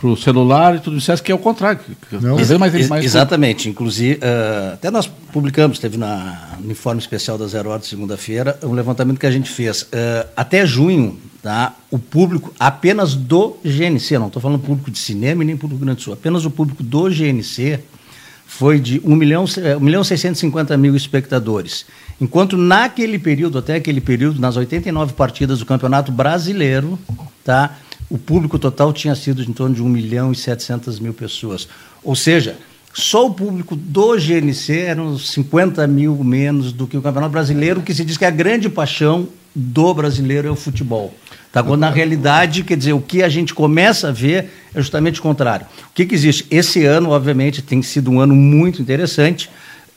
[0.00, 1.80] para o celular e tudo isso, que é o contrário.
[2.10, 2.38] Não.
[2.38, 3.68] Ex mais, mais exatamente.
[3.68, 8.58] Inclusive, uh, até nós publicamos, teve na, no informe especial da Zero Hora de segunda-feira,
[8.62, 9.82] um levantamento que a gente fez.
[9.82, 15.42] Uh, até junho, tá, o público apenas do GNC, não estou falando público de cinema
[15.42, 17.80] e nem público do Rio Grande do Sul, apenas o público do GNC
[18.46, 21.86] foi de 1 milhão, 1 milhão 650 mil espectadores.
[22.20, 26.98] Enquanto naquele período, até aquele período, nas 89 partidas do Campeonato Brasileiro,
[27.44, 27.78] tá,
[28.10, 31.68] o público total tinha sido em torno de 1 milhão e 700 mil pessoas.
[32.02, 32.56] Ou seja,
[32.92, 37.94] só o público do GNC eram 50 mil menos do que o Campeonato Brasileiro, que
[37.94, 41.14] se diz que a grande paixão do brasileiro é o futebol.
[41.52, 41.62] Tá?
[41.62, 45.22] Quando, na realidade, quer dizer, o que a gente começa a ver é justamente o
[45.22, 45.66] contrário.
[45.90, 46.46] O que, que existe?
[46.50, 49.50] Esse ano, obviamente, tem sido um ano muito interessante,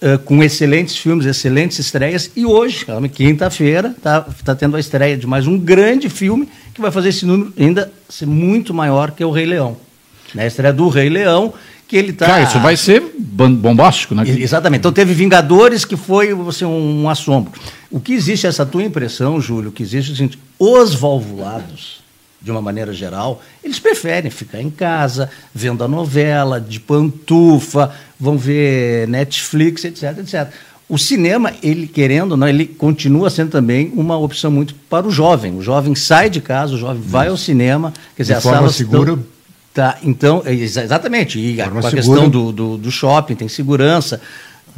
[0.03, 5.25] uh, com excelentes filmes, excelentes estreias, e hoje, quinta-feira, está tá tendo a estreia de
[5.25, 9.31] mais um grande filme que vai fazer esse número ainda ser muito maior que o
[9.31, 9.77] Rei Leão.
[10.35, 11.53] Na estreia do Rei Leão,
[11.87, 12.25] que ele está.
[12.25, 14.23] Cara, isso vai ser bombástico, né?
[14.27, 14.79] Exatamente.
[14.79, 17.51] Então teve Vingadores, que foi assim, um, assombro.
[17.91, 22.02] O que existe, essa tua impressão, Júlio, que existe é o seguinte: os valvulados,
[22.43, 28.37] de uma maneira geral, eles preferem ficar em casa, vendo a novela, de pantufa, vão
[28.37, 30.51] ver Netflix, etc, etc.
[30.89, 35.57] O cinema, ele querendo, não, ele continua sendo também uma opção muito para o jovem.
[35.57, 37.09] O jovem sai de casa, o jovem Isso.
[37.09, 39.13] vai ao cinema, quer dizer, de forma segura.
[39.13, 39.25] Estão,
[39.73, 41.39] tá, então, é, exatamente.
[41.39, 44.19] E a, a questão do, do, do shopping tem segurança.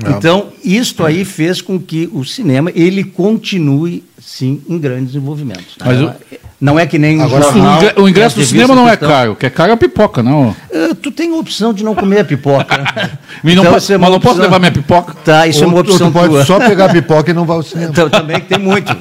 [0.03, 0.17] Não.
[0.17, 5.63] Então, isto aí fez com que o cinema ele continue, sim, em grande desenvolvimento.
[5.79, 6.13] Mas o,
[6.59, 9.45] não é que nem Agora, jornal, o ingresso do cinema não é caro, o que
[9.45, 10.49] é caro é a pipoca, não.
[10.49, 12.83] Uh, tu tem a opção de não comer a pipoca.
[13.43, 15.15] então, não, mas não posso levar minha pipoca?
[15.23, 16.45] Tá, isso ou, é uma opção tu pode tua.
[16.45, 17.91] só pegar a pipoca e não vai ao cinema.
[17.91, 18.97] Então, também tem muito.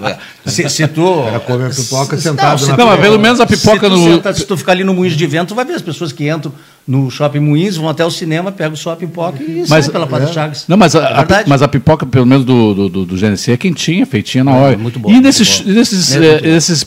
[0.46, 1.24] Se, se tu...
[1.26, 4.04] Era comer pipoca sentado não, na Não, mas pelo menos a pipoca se no...
[4.04, 6.28] Senta, se tu ficar ali no moinho de vento, tu vai ver as pessoas que
[6.28, 6.52] entram
[6.86, 10.28] no shopping Moinhos, vão até o cinema, pegam só a pipoca e mas, pela Padre
[10.28, 10.32] é.
[10.32, 10.64] Chagas.
[10.68, 13.52] Não, mas a, é a, mas a pipoca, pelo menos do, do, do, do GNC,
[13.52, 14.76] é quentinha, feitinha na é, hora.
[14.76, 15.10] Muito bom.
[15.10, 16.86] E nesses, nesses, é, esses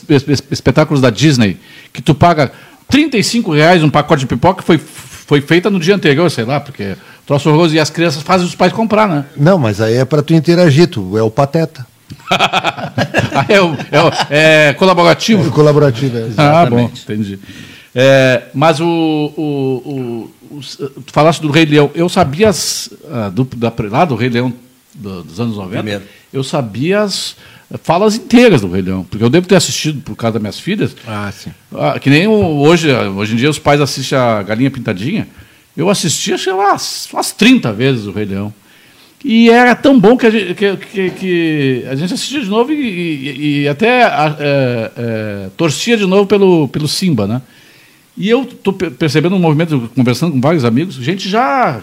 [0.50, 1.56] espetáculos da Disney,
[1.92, 2.52] que tu paga
[2.88, 6.96] 35 reais um pacote de pipoca, foi, foi feita no dia anterior, sei lá, porque
[7.28, 7.74] Troço horroroso.
[7.74, 9.26] E as crianças fazem os pais comprar, né?
[9.36, 11.86] Não, mas aí é para tu interagir, tu é o pateta.
[13.30, 15.50] Ah, é, o- é o- é colaborativo?
[15.52, 16.22] Colaborativo, é.
[16.36, 17.02] Ah, bom, Exatamente.
[17.04, 17.38] entendi.
[18.00, 20.60] É, mas o, o, o- o-
[21.04, 21.90] Tu falaste do Rei Leão.
[21.96, 24.52] Eu sabia as, ah, do, da, lá do Rei Leão
[24.94, 25.76] do- dos anos 90.
[25.82, 26.04] Primeiro.
[26.32, 27.34] Eu sabia as
[27.82, 29.02] falas inteiras do Rei Leão.
[29.02, 30.94] Porque eu devo ter assistido por causa das minhas filhas.
[31.08, 31.50] Ah, sim.
[31.74, 35.26] Ah, que nem hoje, hoje em dia os pais assistem a Galinha Pintadinha.
[35.76, 38.54] Eu assisti, acho que umas, umas 30 vezes o Rei Leão.
[39.24, 42.72] E era tão bom que a gente, que, que- que a gente assistia de novo
[42.72, 47.42] e, e- e até é, é, torcia de novo pelo, pelo Simba, né?
[48.18, 51.80] E eu estou percebendo um movimento, conversando com vários amigos, gente já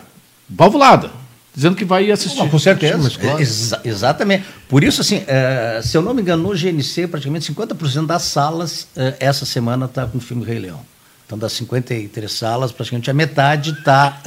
[0.50, 1.10] valvulada,
[1.56, 2.40] dizendo que vai assistir.
[2.40, 2.98] Não, com certeza.
[2.98, 3.42] Mas claro.
[3.42, 4.44] Exa- exatamente.
[4.68, 8.86] Por isso, assim, eh, se eu não me engano, no GNC, praticamente 50% das salas
[8.98, 10.82] eh, essa semana está com o filme Rei Leão.
[11.26, 14.22] Então, das 53 salas, praticamente a metade está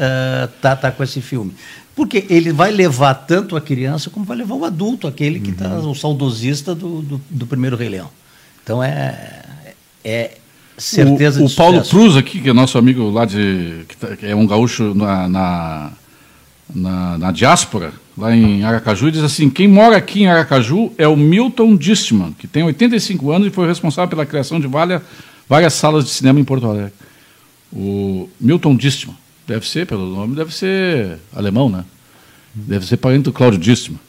[0.61, 1.55] tá, tá com esse filme.
[1.95, 5.79] Porque ele vai levar tanto a criança como vai levar o adulto, aquele que está
[5.79, 8.11] o saudosista do, do, do primeiro Rei Leão.
[8.65, 9.43] Então, é,
[10.05, 10.39] é
[10.79, 11.91] certeza o, de o Paulo sucesso.
[11.91, 13.85] Cruz aqui, que é nosso amigo lá de.
[13.89, 15.91] que, tá- que é um gaúcho na, na,
[16.75, 21.17] na, na diáspora, lá em Aracaju, diz assim: quem mora aqui em Aracaju é o
[21.17, 25.03] Milton Distman, que tem 85 anos e foi responsável pela criação de várias,
[25.49, 26.93] várias salas de cinema em Porto Alegre.
[27.73, 29.15] O Milton Distman,
[29.47, 31.85] deve ser, pelo nome, deve ser alemão, né?
[32.55, 34.01] Deve ser parente do Cláudio Distman.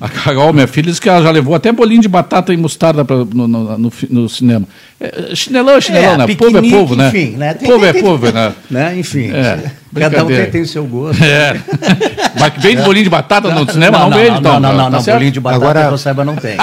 [0.00, 3.04] A Carol, minha filha, disse que ela já levou até bolinho de batata e mostarda
[3.04, 4.64] pra, no, no, no, no cinema.
[5.00, 6.26] É, chinelão é chinelão, né?
[6.36, 7.08] Povo é povo, né?
[7.08, 7.54] Enfim, né?
[7.54, 8.52] Tem- povo é tem- povo, né?
[8.70, 8.96] né?
[8.96, 11.22] Enfim, É, cada um tem, tem o seu gosto.
[11.24, 11.56] É.
[12.38, 14.52] Mas que vem de bolinho de batata no cinema, não, não, vende, não, então.
[14.60, 15.16] não, não, tá não, não, certo?
[15.16, 16.56] bolinho de batata Agora- que eu saiba não tem.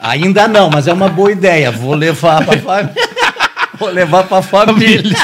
[0.00, 1.70] Ainda não, mas é uma boa ideia.
[1.70, 2.94] Vou levar para família.
[3.78, 5.14] Vou levar para família.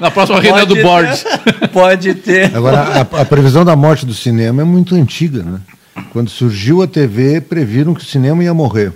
[0.00, 1.22] Na próxima reunião do board.
[1.72, 2.50] Pode ter.
[2.56, 5.60] Agora, a, a previsão da morte do cinema é muito antiga, né?
[6.12, 8.92] Quando surgiu a TV, previram que o cinema ia morrer.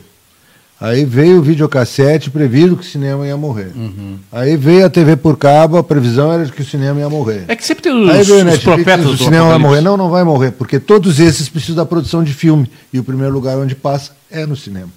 [0.78, 3.72] Aí veio o videocassete, previram que o cinema ia morrer.
[3.74, 4.18] Uhum.
[4.30, 7.46] Aí veio a TV por cabo, a previsão era de que o cinema ia morrer.
[7.48, 9.80] É que sempre tem Aí os, veio o os Netflix, profetas o cinema vai morrer.
[9.80, 12.70] Não, não vai morrer, porque todos esses precisam da produção de filme.
[12.92, 14.90] E o primeiro lugar onde passa é no cinema.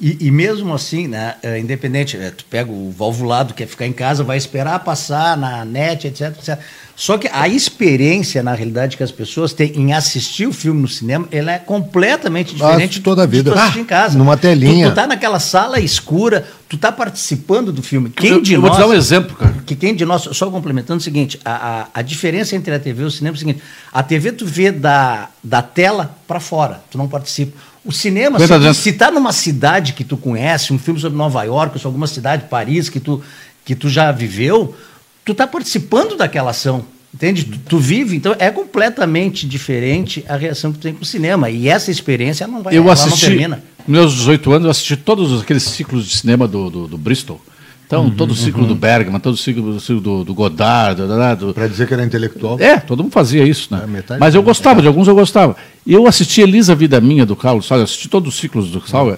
[0.00, 3.92] E, e mesmo assim, né, é, independente, é, tu pega o valvulado, quer ficar em
[3.92, 6.58] casa, vai esperar passar na net, etc, etc.
[6.94, 10.88] Só que a experiência, na realidade, que as pessoas têm em assistir o filme no
[10.88, 13.52] cinema, ela é completamente diferente toda a de vida.
[13.52, 14.18] tu assistir Ah, em casa.
[14.18, 14.86] numa telinha.
[14.86, 18.10] Tu, tu tá naquela sala escura, tu tá participando do filme.
[18.10, 18.78] Quem eu, de eu vou nós...
[18.78, 19.54] te dar um exemplo, cara.
[19.66, 23.02] Que quem de nós, só complementando o seguinte, a, a, a diferença entre a TV
[23.02, 26.82] e o cinema é o seguinte, a TV tu vê da, da tela para fora,
[26.90, 27.56] tu não participa.
[27.88, 28.74] O cinema, se, dentro.
[28.74, 32.06] se tá numa cidade que tu conhece, um filme sobre Nova York, ou sobre alguma
[32.06, 33.22] cidade, Paris, que tu,
[33.64, 34.76] que tu já viveu,
[35.24, 36.84] tu tá participando daquela ação.
[37.14, 37.44] Entende?
[37.44, 41.48] Tu, tu vive, então é completamente diferente a reação que tu tem com o cinema.
[41.48, 43.64] E essa experiência não vai Eu assisti, não termina.
[43.78, 47.40] nos meus 18 anos, eu assisti todos aqueles ciclos de cinema do, do, do Bristol.
[47.88, 51.00] Então, Uhum, todo o ciclo do Bergman, todo o ciclo, do, ciclo do, do Godard,
[51.38, 52.60] do, Para dizer que era intelectual.
[52.60, 53.82] É, todo mundo fazia isso, né?
[54.10, 55.56] É, Mas eu gostava, de alguns eu gostava.
[55.86, 58.86] E eu assisti Elisa Vida Minha, do Carlos Sauer, eu assisti todos os ciclos do
[58.86, 59.16] Sauer.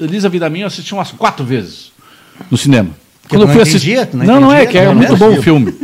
[0.00, 1.92] Elisa Vida Minha eu assisti umas quatro vezes
[2.50, 2.88] no cinema.
[3.20, 4.06] Porque tu não entendia?
[4.06, 5.74] Tu não não, não é, que não muito bom o filme.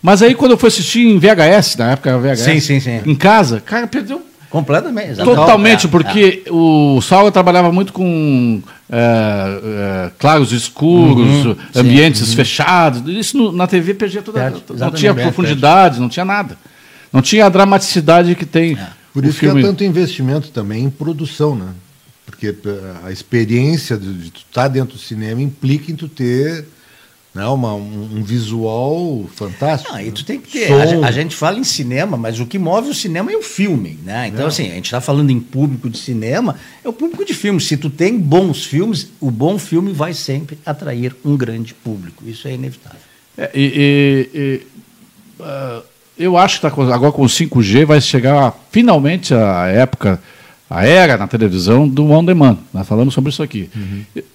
[0.00, 3.00] Mas aí quando eu fui assistir em VHS, na época era VHS, Sim, sim, sim.
[3.04, 4.22] em casa, cara, perdeu
[4.52, 5.10] Completamente.
[5.12, 5.36] exatamente.
[5.40, 9.60] Totalmente, É, porque o Sauer trabalhava muito com é,
[10.06, 13.02] é, claros escuros, Uhum, ambientes fechados.
[13.08, 14.38] Isso no- na TV perdia toda.
[14.40, 16.58] Perde, não tinha perde, profundidade, não tinha nada.
[17.10, 18.76] Não tinha a dramaticidade que tem.
[19.14, 19.62] Por o isso que filme.
[19.62, 21.68] há tanto investimento também em produção, né?
[22.26, 22.54] Porque
[23.04, 26.66] a experiência de, de tu estar dentro do cinema implica em tu ter
[27.34, 29.92] né, uma, um, um visual fantástico.
[29.92, 30.72] Não, e tu tem que ter.
[30.72, 33.98] A, a gente fala em cinema, mas o que move o cinema é o filme,
[34.04, 34.28] né?
[34.28, 37.60] Então, assim, a gente está falando em público de cinema, é o público de filme.
[37.60, 42.22] Se tu tem bons filmes, o bom filme vai sempre atrair um grande público.
[42.26, 42.98] Isso é inevitável.
[43.38, 44.62] É, e, e- e,
[45.40, 45.82] ah,
[46.18, 50.20] eu acho que tá com- agora com o 5G vai chegar finalmente a época,
[50.74, 52.56] a era na televisão do on demand.
[52.72, 53.68] Nós falamos sobre isso aqui.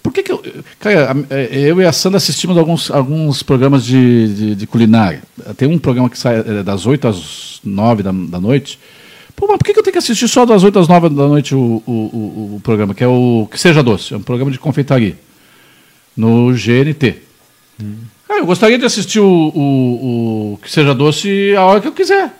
[0.00, 0.40] Por que, que eu.
[0.78, 5.20] Cara, é, eu e a Sandra assistimos alguns, alguns programas de, de, de culinária.
[5.56, 8.78] Tem um programa que sai é, das 8 às 9 da, da noite.
[9.34, 11.26] Pô, mas por que, que eu tenho que assistir só das 8 às 9 da
[11.26, 12.94] noite o, o, o, o programa?
[12.94, 14.14] Que é o Que Seja Doce.
[14.14, 15.18] É um programa de confeitaria.
[16.16, 17.16] No GNT.
[18.28, 21.92] Cara, eu gostaria de assistir o, o, o Que Seja Doce a hora que eu
[21.92, 22.32] quiser.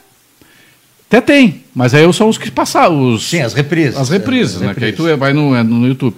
[1.09, 3.15] Até tem, mas aí são os que passaram.
[3.15, 3.97] Os, Sim, as reprises.
[3.97, 4.75] As reprises, As né?
[4.75, 5.13] Que aí reprises.
[5.15, 6.17] tu vai no, é no YouTube.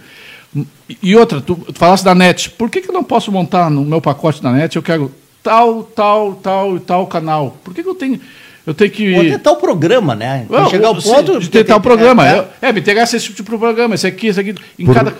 [1.02, 2.48] E- outra, tu, tu falasse da net.
[2.48, 4.74] Por que, que eu não posso montar no meu pacote da net?
[4.74, 7.58] Eu quero tal, tal, tal e tal canal.
[7.62, 8.18] Por que, que eu tenho.
[8.66, 9.14] Eu tenho que.
[9.14, 10.46] Ou o programa, né?
[10.48, 11.38] Não, chegar ao ponto.
[11.38, 12.26] de tentar o programa.
[12.26, 14.54] É, É, é, me interessa esse tipo de programa, esse aqui, esse aqui.
[14.78, 15.14] Em Por- cada.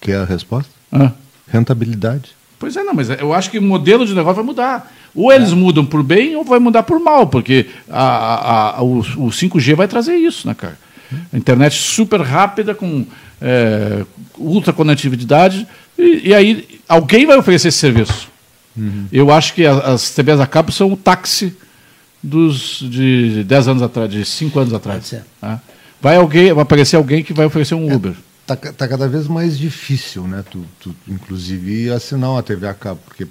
[0.00, 0.70] Que é a resposta?
[0.90, 1.12] Ah.
[1.48, 2.30] Rentabilidade.
[2.58, 4.92] Pois é, não, mas eu acho que o modelo de negócio vai mudar.
[5.14, 8.98] Ou eles mudam por bem ou vai mudar por mal, porque a, a- a- o,
[8.98, 10.78] o 5G vai trazer isso, né, cara?
[11.32, 13.06] A internet super rápida, com
[13.40, 14.04] é,
[14.38, 15.66] ultra conectividade,
[15.98, 18.28] e, e aí alguém vai oferecer esse serviço.
[19.10, 21.56] Eu acho que as TVs a cabo são o táxi
[22.22, 24.98] dos de 10 anos atrás, de 5 anos atrás.
[25.40, 25.60] Tá?
[26.00, 28.12] Vai, alguém, vai aparecer alguém que vai oferecer um Uber.
[28.46, 30.44] Tá, tá cada vez mais difícil, né?
[30.48, 33.26] Tu, tu, inclusive, assinar uma TV a cabo, porque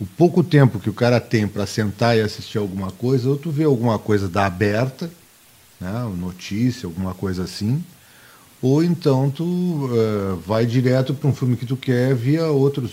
[0.00, 3.50] o pouco tempo que o cara tem para sentar e assistir alguma coisa, ou tu
[3.50, 5.08] vê alguma coisa da aberta,
[5.80, 5.92] né?
[6.18, 7.84] notícia, alguma coisa assim,
[8.60, 12.90] ou então tu eh, vai direto para um filme que tu quer via outros.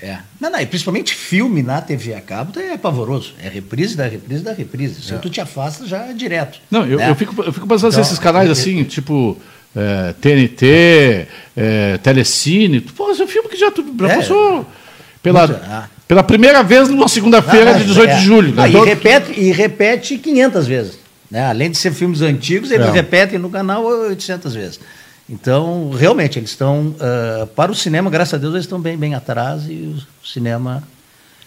[0.00, 0.18] É.
[0.40, 3.34] Não, não, e principalmente filme na TV a cabo é pavoroso.
[3.42, 5.02] É reprise da reprise da reprise.
[5.02, 6.60] Se tu te afasta já é direto.
[6.70, 7.10] Não, eu, né?
[7.10, 9.36] eu, fico, eu fico pensando Então, nesses canais eu- assim, tipo
[9.76, 12.80] é, TNT, é, Telecine.
[12.80, 14.16] Pô, esse é um filme que já, tu, já É.
[14.16, 14.66] passou
[15.22, 15.88] pela, Ah.
[16.06, 18.16] pela primeira vez numa segunda-feira Ah, de 18 é.
[18.16, 18.54] de julho.
[18.56, 18.68] Ah, né?
[18.68, 20.98] e, Todo- repete, e repete 500 vezes.
[21.30, 21.44] Né?
[21.46, 24.80] Além de ser filmes antigos, eles repetem no canal 800 vezes.
[25.30, 26.94] Então, realmente, eles estão.
[27.00, 30.82] ah, para o cinema, graças a Deus, eles estão bem, bem atrás e o cinema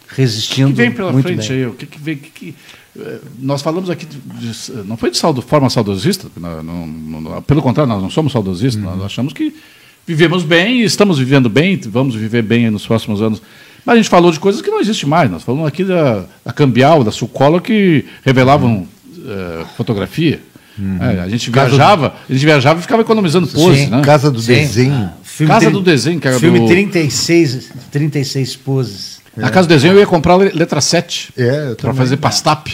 [0.09, 0.67] O resistindo.
[0.69, 1.57] que vem pela muito frente bem.
[1.57, 1.65] aí?
[1.65, 2.15] O que, que vem?
[2.17, 2.55] que que-
[3.39, 6.87] nós falamos aqui, de, de- não foi de saldo, forma saudosista, não- não-
[7.21, 8.95] não- pelo contrário, nós não somos saudosistas, Uhum.
[8.97, 9.53] nós achamos que
[10.05, 13.41] vivemos bem e estamos vivendo bem, vamos viver bem nos próximos anos.
[13.85, 15.31] Mas a gente falou de coisas que não existem mais.
[15.31, 18.87] Nós falamos aqui da, da Cambial, da Sucola, que revelavam
[19.25, 20.39] eh, fotografia.
[20.99, 23.87] É, a gente viajava, a gente viajava e ficava economizando pose, Sim.
[23.89, 24.01] né?
[24.01, 24.53] Casa do Sim.
[24.53, 24.93] Desenho.
[24.93, 29.20] Ah, filme Casa tri- do Desenho, que era Filme do- 36, 36 poses.
[29.35, 32.69] Na casa do desenho eu ia comprar le- letra 7 É, eu para fazer pastap.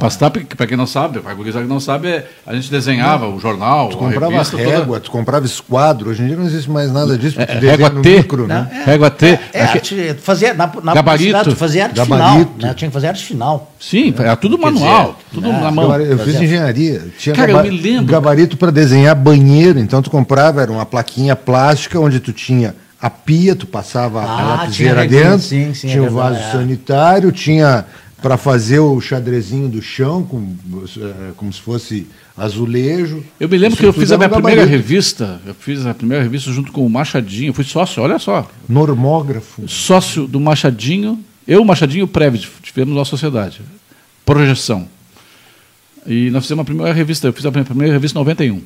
[0.00, 3.28] Pastap, que para quem não sabe, para gurizada que não sabe, é, a gente desenhava
[3.28, 5.00] o jornal, Tu a comprava revista régua, toda.
[5.02, 6.10] tu comprava esquadro.
[6.10, 8.16] Hoje em dia não existe mais nada disso, porque É, tu desenha régua no T,
[8.16, 8.66] micro, né?
[8.72, 9.38] Não, régua T.
[9.52, 11.02] É, Aqui- arte, fazia, na, na Gabarito.
[11.04, 12.28] publicidade, tu fazia arte Gabarito.
[12.28, 12.38] final.
[12.70, 12.74] Né?
[12.74, 13.72] Tinha que fazer arte final.
[13.78, 15.84] Sim, era tudo manual, dizer, tudo né, na mão.
[15.86, 17.06] Gabari- Eu fiz Fazia- engenharia.
[17.16, 18.06] Tinha Cara, eu me lembro.
[18.06, 19.78] gabarito para desenhar banheiro.
[19.78, 24.40] Então tu comprava, era uma plaquinha plástica onde tu tinha a pia, tu passava Ah,
[24.40, 26.60] a lapiseira dentro, sim, sim, é tinha o vaso verdade, é.
[26.60, 27.84] sanitário, tinha
[28.20, 30.52] para fazer o xadrezinho do chão, com,
[31.00, 33.22] eh, como se fosse azulejo.
[33.38, 34.82] Eu me lembro que eu fiz a minha primeira gabarito.
[34.82, 38.50] revista, eu fiz a primeira revista junto com o Machadinho, eu fui sócio, olha só,
[38.68, 39.68] Normógrafo.
[39.68, 43.60] sócio do Machadinho, eu, o Machadinho e o Previd, tivemos uma sociedade,
[44.26, 44.88] projeção.
[46.04, 48.62] E nós fizemos a primeira revista, eu fiz a primeira revista em 91.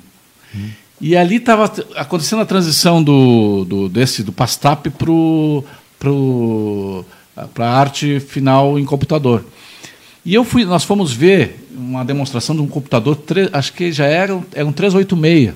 [1.00, 1.64] E ali estava
[1.96, 4.88] acontecendo a transição do, do, desse, do Pastap
[7.54, 9.44] para a arte final em computador.
[10.24, 13.18] E eu fui, nós fomos ver uma demonstração de um computador,
[13.52, 15.54] acho que já era, era um 386,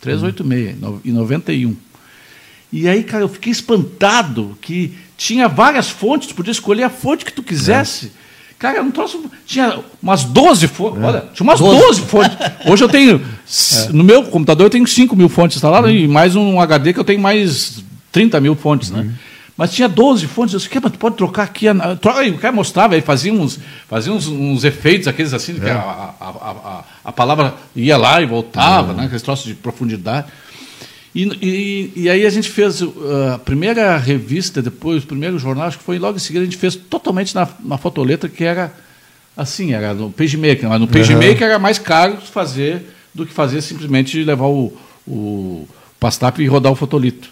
[0.00, 1.74] 386, no- em 91.
[2.72, 7.24] E aí, cara, eu fiquei espantado que tinha várias fontes, tu podia escolher a fonte
[7.24, 8.12] que tu quisesse.
[8.64, 9.20] Cara, eu não trouxe.
[9.44, 11.04] Tinha umas 12 fontes.
[11.04, 12.34] Olha, tinha umas 12, fontes.
[12.66, 13.20] Hoje eu tenho.
[13.46, 16.98] s- No meu computador eu tenho 5 mil fontes instaladas e mais um HD que
[17.00, 19.10] eu tenho mais 30 mil fontes, né?
[19.54, 20.54] Mas tinha 12 fontes.
[20.54, 21.68] Eu disse, "Que, mas tu pode trocar aqui.
[21.68, 25.54] a- troca aí." O cara mostrava, aí fazia uns, fazia uns, uns efeitos, aqueles assim,
[25.54, 29.04] que a, a, a, a- a palavra ia lá e voltava, né?
[29.04, 30.26] Aqueles troços de profundidade.
[31.14, 32.92] E, e, e aí a gente fez uh,
[33.34, 36.56] a primeira revista, depois o primeiro jornal, acho que foi logo em seguida, a gente
[36.56, 38.72] fez totalmente na, na fotoletra, que era
[39.36, 40.68] assim, era no PageMaker.
[40.68, 42.82] Mas no PageMaker era mais caro fazer
[43.14, 45.68] do que fazer simplesmente levar o, o
[46.00, 47.30] pastap e rodar o fotolito.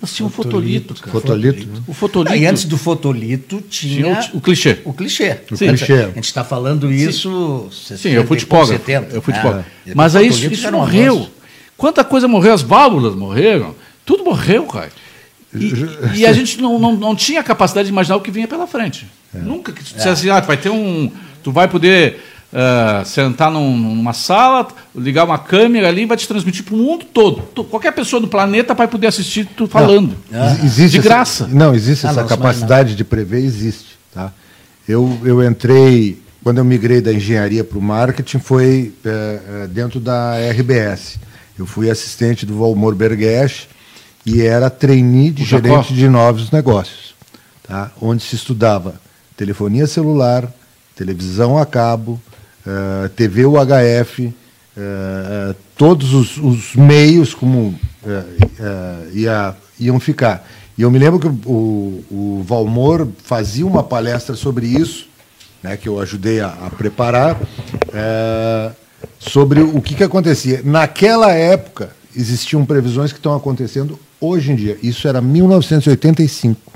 [0.00, 1.12] Nós tínhamos um fotolito, cara.
[1.12, 1.68] Fotolito.
[1.86, 2.32] O fotolito.
[2.32, 4.78] Ah, e antes do fotolito tinha, tinha o, o clichê.
[4.84, 5.38] o clichê.
[5.50, 5.68] O Sim.
[5.68, 5.92] clichê.
[5.92, 7.68] A gente está falando isso.
[7.70, 8.84] Sim, eu fui tipógrafo.
[8.84, 9.68] 70, Eu fui tipógrafo.
[9.86, 11.30] Depois Mas o aí isso, isso morreu.
[11.76, 14.90] Quanta coisa morreu, as válvulas morreram, tudo morreu, cara.
[15.54, 15.72] E,
[16.20, 19.06] e a gente não, não, não tinha capacidade de imaginar o que vinha pela frente.
[19.34, 21.10] Nunca que tu dissesse assim, ah, tu vai ter um.
[21.42, 26.26] Tu vai poder ah, sentar num- numa sala, ligar uma câmera ali e vai te
[26.28, 27.42] transmitir para o mundo todo.
[27.54, 30.16] Tu- qualquer pessoa do planeta vai poder assistir tu falando.
[30.30, 31.48] Ex- Existe De essa- graça.
[31.50, 33.98] não, existe Ah, essa não, isso capacidade de prever, existe.
[34.14, 34.32] Tá?
[34.88, 40.34] Eu, eu entrei, quando eu migrei da engenharia para o marketing, foi eh, dentro da
[40.50, 41.18] RBS.
[41.58, 43.66] Eu fui assistente do Valmor Bergesch
[44.24, 45.68] e era trainee de O Jacó.
[45.68, 47.14] gerente de novos negócios,
[47.62, 47.90] tá?
[48.00, 48.94] onde se estudava
[49.36, 50.48] telefonia celular,
[50.94, 52.20] televisão a cabo,
[52.66, 54.32] eh, TV UHF, eh,
[54.76, 57.74] eh, todos os, os meios como
[58.06, 60.48] eh, ia- iam ficar.
[60.78, 65.06] E eu me lembro que o, o Valmor fazia uma palestra sobre isso
[65.62, 67.38] né, que eu ajudei a, a preparar,
[67.92, 68.70] é,
[69.18, 70.60] sobre o que, que acontecia.
[70.64, 74.78] Naquela época, existiam previsões que estão acontecendo hoje em dia.
[74.82, 76.72] Isso era 1985.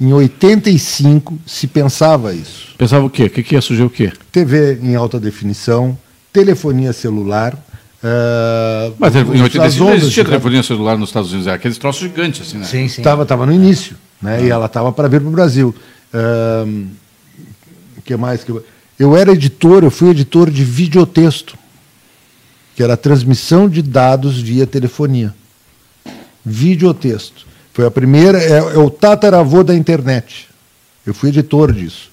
[0.00, 2.74] Em 85 se pensava isso.
[2.78, 3.24] Pensava o quê?
[3.24, 4.12] O que, que ia surgir o quê?
[4.32, 5.96] TV em alta definição,
[6.32, 7.54] telefonia celular.
[8.02, 12.40] Uh, Mas em 85 não existia telefonia celular nos Estados Unidos, era aqueles troços gigantes,
[12.40, 12.64] assim, né?
[12.64, 13.02] Sim, sim.
[13.02, 14.38] Estava tava no início, né?
[14.38, 14.40] Ah.
[14.40, 15.74] E ela estava para vir para o Brasil.
[16.14, 16.86] Uh,
[18.02, 18.52] que mais que
[19.04, 19.16] eu...
[19.16, 21.58] era editor, eu fui editor de videotexto,
[22.76, 25.34] que era a transmissão de dados via telefonia.
[26.44, 27.46] Videotexto.
[27.72, 30.48] Foi a primeira, é, é o tataravô da internet.
[31.04, 32.10] Eu fui editor disso.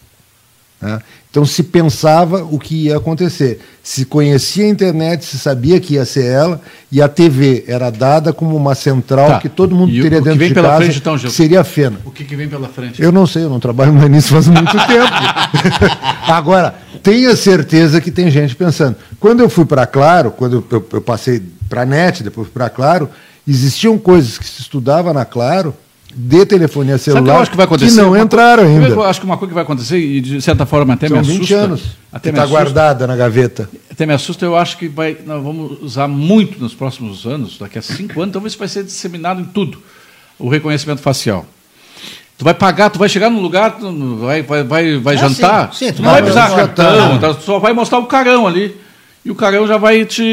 [0.81, 1.01] Né?
[1.29, 3.59] Então se pensava o que ia acontecer.
[3.83, 6.61] Se conhecia a internet, se sabia que ia ser ela,
[6.91, 9.39] e a TV era dada como uma central tá.
[9.39, 11.99] que todo mundo e teria o, dentro de casa, frente, então, que seria a Fena.
[12.05, 13.01] O que, que, vem pela frente?
[13.01, 15.11] Eu não sei, eu não trabalho mais nisso faz muito tempo.
[16.27, 18.95] Agora, tenha certeza que tem gente pensando.
[19.19, 22.69] Quando eu fui para Claro, quando eu, eu, eu passei para a NET, depois para
[22.69, 23.09] Claro,
[23.47, 25.73] existiam coisas que se estudava na Claro
[26.13, 28.87] de telefonia celular que, que, que, não entraram ainda.
[28.87, 31.21] Eu acho que uma coisa que vai acontecer, e de certa forma até São me
[31.21, 31.39] assusta.
[31.39, 33.69] 20 anos até está guardada na gaveta.
[33.91, 37.77] Até me assusta, eu acho que vai, nós vamos usar muito nos próximos anos, daqui
[37.77, 39.81] a cinco anos, talvez vai ser disseminado em tudo,
[40.39, 41.45] o reconhecimento facial.
[42.37, 45.73] Tu vai pagar, tu vai chegar num lugar, tu vai, vai, vai, vai ah, jantar,
[45.73, 48.75] sim, sim, tu não vai precisar cartão, tá, tu só vai mostrar o carão ali
[49.27, 50.23] e o carão já vai te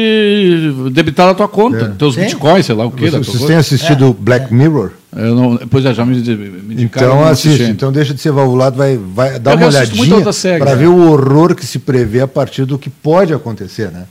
[0.93, 1.89] debitar da tua conta, é.
[1.99, 2.21] teus Sim.
[2.21, 3.11] bitcoins, sei lá o quê.
[3.11, 4.23] Vocês, vocês têm assistido é.
[4.23, 4.91] Black Mirror?
[5.13, 8.97] Eu não, pois é, já me, me Então assiste, então deixa de ser valvulado, vai,
[8.97, 10.23] vai dar eu uma olhadinha
[10.57, 10.75] para é.
[10.77, 14.05] ver o horror que se prevê a partir do que pode acontecer, né?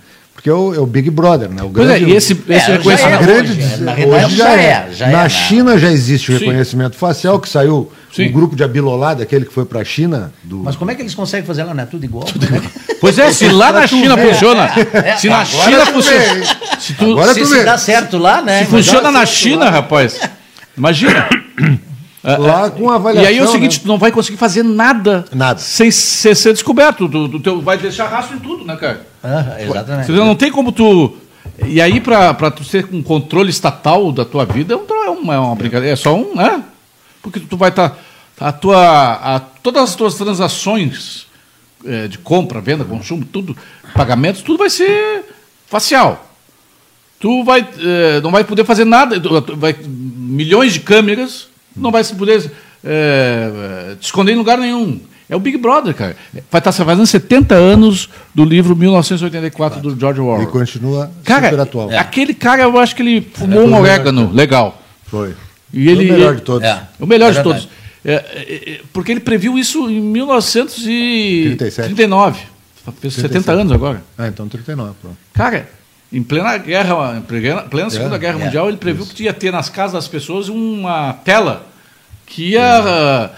[0.44, 1.62] Porque é o, é o Big Brother, né?
[1.62, 3.22] O grande, pois é, e esse, esse é, reconhecimento.
[3.22, 4.88] É, grande, hoje, na hoje já, é.
[4.92, 8.28] Já na é, China já existe o reconhecimento facial, que saiu Sim.
[8.28, 10.34] um grupo de abilolado, aquele que foi para a China.
[10.42, 10.58] Do...
[10.58, 11.72] Mas como é que eles conseguem fazer lá?
[11.72, 12.24] Não é tudo igual?
[12.24, 12.60] Tudo igual.
[13.00, 14.70] Pois é, se lá na China funciona.
[14.92, 16.44] É, se na China funciona.
[16.78, 18.64] Se, tu, se, se dá certo lá, né?
[18.64, 20.20] Se funciona na China, rapaz.
[20.76, 21.26] Imagina.
[22.24, 23.30] Lá com avaliação.
[23.30, 23.82] E aí é o seguinte, né?
[23.82, 25.60] tu não vai conseguir fazer nada, nada.
[25.60, 27.06] sem ser, ser descoberto.
[27.06, 29.06] Tu, tu, vai deixar rastro em tudo, né, cara?
[29.22, 30.10] Ah, exatamente.
[30.12, 31.16] Não tem como tu.
[31.66, 35.54] E aí, para tu ter um controle estatal da tua vida, é uma, é uma
[35.54, 35.92] brincadeira.
[35.92, 36.62] É só um, né?
[37.22, 37.90] Porque tu vai estar.
[37.90, 37.96] Tá,
[38.40, 41.26] a tua, a, todas as tuas transações
[41.84, 43.56] é, de compra, venda, consumo, tudo,
[43.94, 45.24] pagamentos, tudo vai ser
[45.66, 46.30] facial.
[47.20, 49.20] Tu vai, é, não vai poder fazer nada,
[49.56, 52.50] vai, milhões de câmeras, não vai poder
[52.84, 55.00] é, te esconder em lugar nenhum.
[55.28, 56.14] É o Big Brother, cara.
[56.50, 60.42] Vai estar fazendo 70 anos do livro 1984 do George Orwell.
[60.42, 61.88] E continua cara, super atual.
[61.96, 64.82] Aquele cara, eu acho que ele fumou é, um orégano legal.
[65.06, 65.34] Foi.
[65.72, 66.68] E ele, o melhor de todos.
[66.68, 67.66] É, o melhor de todos.
[68.04, 72.40] É, é, é, porque ele previu isso em 1939.
[73.00, 74.04] Fez 70 anos agora.
[74.18, 75.16] Ah, então 39, pronto.
[75.32, 75.66] Cara,
[76.14, 79.14] em plena guerra, em plena, plena Segunda Guerra Mundial, ele previu isso.
[79.14, 81.66] que ia ter nas casas das pessoas uma tela
[82.26, 83.30] que ia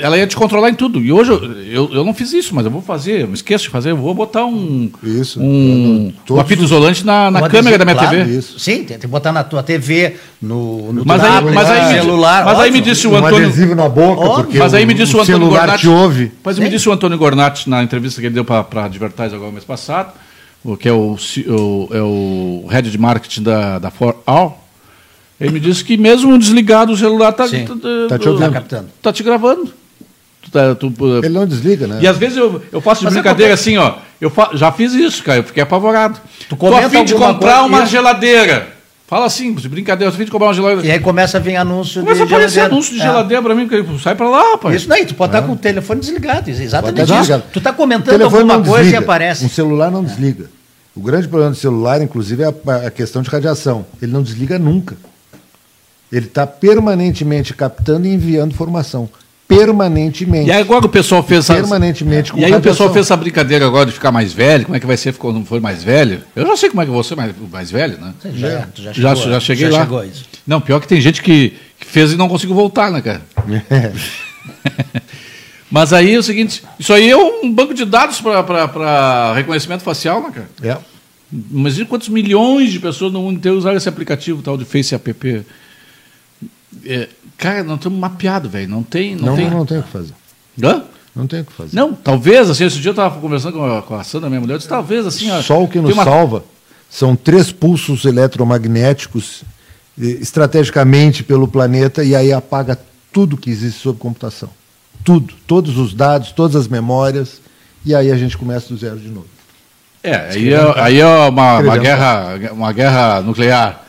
[0.00, 1.00] ela ia te controlar em tudo.
[1.00, 3.70] E hoje eu, eu não fiz isso, mas eu vou fazer, eu me esqueço de
[3.70, 7.96] fazer, eu vou botar um, isso, um, uma fita isolante na, na câmera da minha
[7.96, 8.38] claro, TV.
[8.38, 8.58] Isso.
[8.58, 12.44] Sim, tem que botar na tua TV, no, no mas aí, mas aí, celular.
[12.44, 13.46] Mas aí me disse o Antônio.
[13.46, 15.88] Um adesivo na boca, porque mas aí me disse o, o Antônio celular Gornati, te
[15.88, 16.32] ouve.
[16.42, 19.52] Mas me disse o Antônio Gornati na entrevista que ele deu para a Advertise agora
[19.52, 20.12] mês passado,
[20.76, 24.64] que é o, o, é o head de marketing da, da For All.
[25.40, 27.50] Ele me disse que mesmo desligado o celular está tá,
[28.08, 28.60] tá, te ouvindo.
[28.62, 29.72] Tá, tá te gravando.
[30.42, 30.92] Tu tá, tu,
[31.22, 31.98] Ele não desliga, né?
[32.02, 33.94] E às vezes eu, eu faço de Mas brincadeira assim, ó.
[34.20, 34.50] Eu fa...
[34.54, 35.38] já fiz isso, cara.
[35.38, 36.20] Eu fiquei apavorado.
[36.48, 38.77] Tu Tô a fim de comprar uma geladeira.
[39.08, 40.86] Fala assim, de brincadeira, a fim de comprar uma geladeira.
[40.86, 42.28] E aí começa a vir anúncio começa de geladeira.
[42.28, 43.02] Começa a aparecer anúncio de é.
[43.02, 44.76] geladeira pra mim, sai pra lá, rapaz.
[44.76, 45.46] Isso daí, tu pode estar é.
[45.46, 47.42] com o telefone desligado, exatamente isso.
[47.50, 48.98] Tu tá comentando alguma coisa desliga.
[48.98, 49.46] e aparece.
[49.46, 50.04] Um celular não é.
[50.04, 50.50] desliga.
[50.94, 53.86] O grande problema do celular, inclusive, é a, a questão de radiação.
[54.02, 54.94] Ele não desliga nunca.
[56.12, 59.08] Ele está permanentemente captando e enviando informação
[59.48, 60.48] permanentemente.
[60.48, 63.86] E agora o pessoal fez permanentemente com E aí o pessoal fez essa brincadeira agora
[63.86, 66.20] de ficar mais velho, como é que vai ser quando for mais velho?
[66.36, 68.14] Eu já sei como é que eu vou ser mais, mais velho, né?
[68.20, 70.04] Você já, já, chegou, já, já cheguei já lá.
[70.46, 73.22] Não, pior que tem gente que, que fez e não conseguiu voltar, né, cara?
[73.70, 73.92] É.
[75.70, 80.22] Mas aí é o seguinte, isso aí é um banco de dados para reconhecimento facial,
[80.22, 80.48] né, cara?
[80.62, 80.78] É.
[81.50, 85.44] Imagina quantos milhões de pessoas no mundo inteiro usaram esse aplicativo tal de Face App.
[86.84, 88.68] É, cara, nós estamos mapeados, velho.
[88.68, 89.16] Não tem.
[89.16, 89.50] Não, não, tem...
[89.50, 90.14] não tem o que fazer.
[90.62, 90.82] Hã?
[91.14, 91.74] Não tem o que fazer.
[91.74, 94.54] Não, talvez, assim, esse dia eu estava conversando com a, com a Sandra, minha mulher,
[94.54, 95.28] eu disse, talvez, assim...
[95.42, 96.04] Só o que nos uma...
[96.04, 96.44] salva
[96.88, 99.42] são três pulsos eletromagnéticos
[99.98, 102.78] estrategicamente pelo planeta e aí apaga
[103.12, 104.48] tudo que existe sob computação.
[105.04, 107.40] tudo, todos os dados, todas as memórias,
[107.84, 109.26] e aí a gente começa do zero de novo.
[110.02, 113.84] É, aí é, aí é uma, uma, guerra, uma guerra nuclear.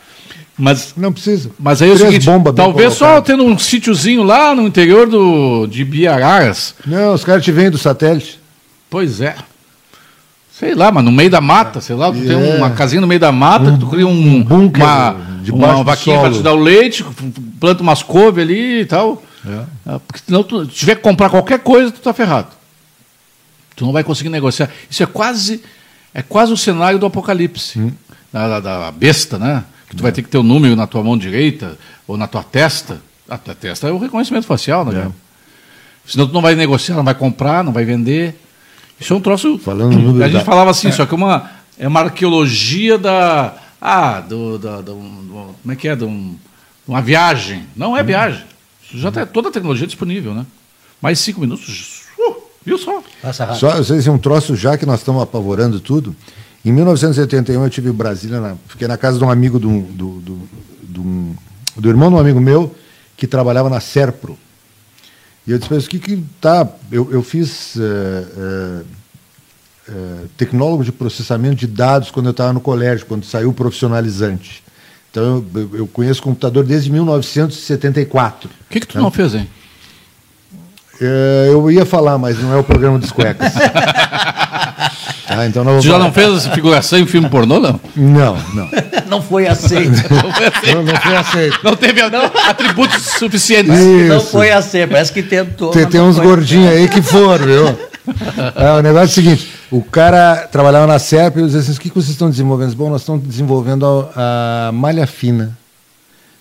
[0.59, 1.51] Mas, não precisa.
[1.57, 5.85] Mas aí é o seguinte, talvez só tendo um sítiozinho lá no interior do, de
[5.85, 6.75] Biararas.
[6.85, 8.39] Não, os caras te vêm do satélite.
[8.89, 9.35] Pois é.
[10.51, 12.57] Sei lá, mas no meio da mata, sei lá, tu tem é.
[12.57, 16.19] uma casinha no meio da mata, um, tu cria um, um bunker uma, uma vaquinha
[16.19, 17.05] para te dar o leite,
[17.57, 19.23] planta umas couve ali e tal.
[19.47, 19.63] É.
[19.85, 22.49] Ah, porque senão tu tiver que comprar qualquer coisa, tu tá ferrado.
[23.73, 24.69] Tu não vai conseguir negociar.
[24.89, 25.61] Isso é quase
[26.13, 27.79] é quase o cenário do apocalipse.
[27.79, 27.91] Hum.
[28.31, 29.63] Da, da, besta, né?
[29.89, 30.03] Que tu é.
[30.03, 31.77] vai ter que ter o um número na tua mão direita
[32.07, 33.01] ou na tua testa.
[33.27, 35.07] A tua testa é o reconhecimento facial, né?
[35.07, 35.11] É.
[36.05, 38.35] Senão tu não vai negociar, não vai comprar, não vai vender.
[38.99, 39.57] Isso é um troço.
[39.59, 40.45] Falando no A gente da...
[40.45, 40.91] falava assim, é.
[40.91, 43.55] só que uma, é uma arqueologia da.
[43.81, 45.95] Ah, do, do, do, do como é que é?
[45.95, 46.35] De um,
[46.87, 47.65] uma viagem.
[47.75, 48.05] Não é hum.
[48.05, 48.43] viagem.
[48.93, 50.45] Já tem toda a tecnologia disponível, né?
[51.01, 52.03] Mais cinco minutos.
[52.17, 52.35] Uh,
[52.65, 53.01] viu só?
[53.21, 53.59] Passa rápido.
[53.59, 56.15] Só, vocês um troço já que nós estamos apavorando tudo.
[56.63, 60.19] Em 1981 eu tive em Brasília, na, fiquei na casa de um amigo do, do,
[60.19, 60.49] do,
[60.83, 61.35] do,
[61.77, 62.75] do irmão de um amigo meu
[63.15, 64.37] que trabalhava na Serpro.
[65.47, 66.67] E eu disse, mas o que que tá?
[66.91, 68.85] Eu, eu fiz uh, uh,
[69.89, 74.63] uh, tecnólogo de processamento de dados quando eu estava no colégio, quando saiu o profissionalizante.
[75.09, 78.49] Então eu, eu conheço computador desde 1974.
[78.49, 79.01] O que, que tu né?
[79.01, 79.49] não fez, hein?
[81.49, 83.53] eu ia falar, mas não é o programa dos cuecas.
[85.29, 87.79] Ah, então não tu já não fez essa figuração em filme pornô, não?
[87.95, 88.69] Não, não.
[89.07, 89.91] não foi aceito.
[90.11, 90.75] não, foi aceito.
[90.75, 91.59] Não, não foi aceito.
[91.63, 92.25] Não teve não.
[92.47, 93.73] atributos suficientes.
[93.77, 94.07] Isso.
[94.07, 95.71] Não foi aceito, parece que tentou.
[95.71, 97.79] Tem, tem uns gordinhos aí que foram, viu?
[98.55, 101.73] É, o negócio é o seguinte: o cara trabalhava na SERP e eu disse assim:
[101.73, 102.75] o que vocês estão desenvolvendo?
[102.75, 105.55] Bom, nós estamos desenvolvendo a, a malha fina.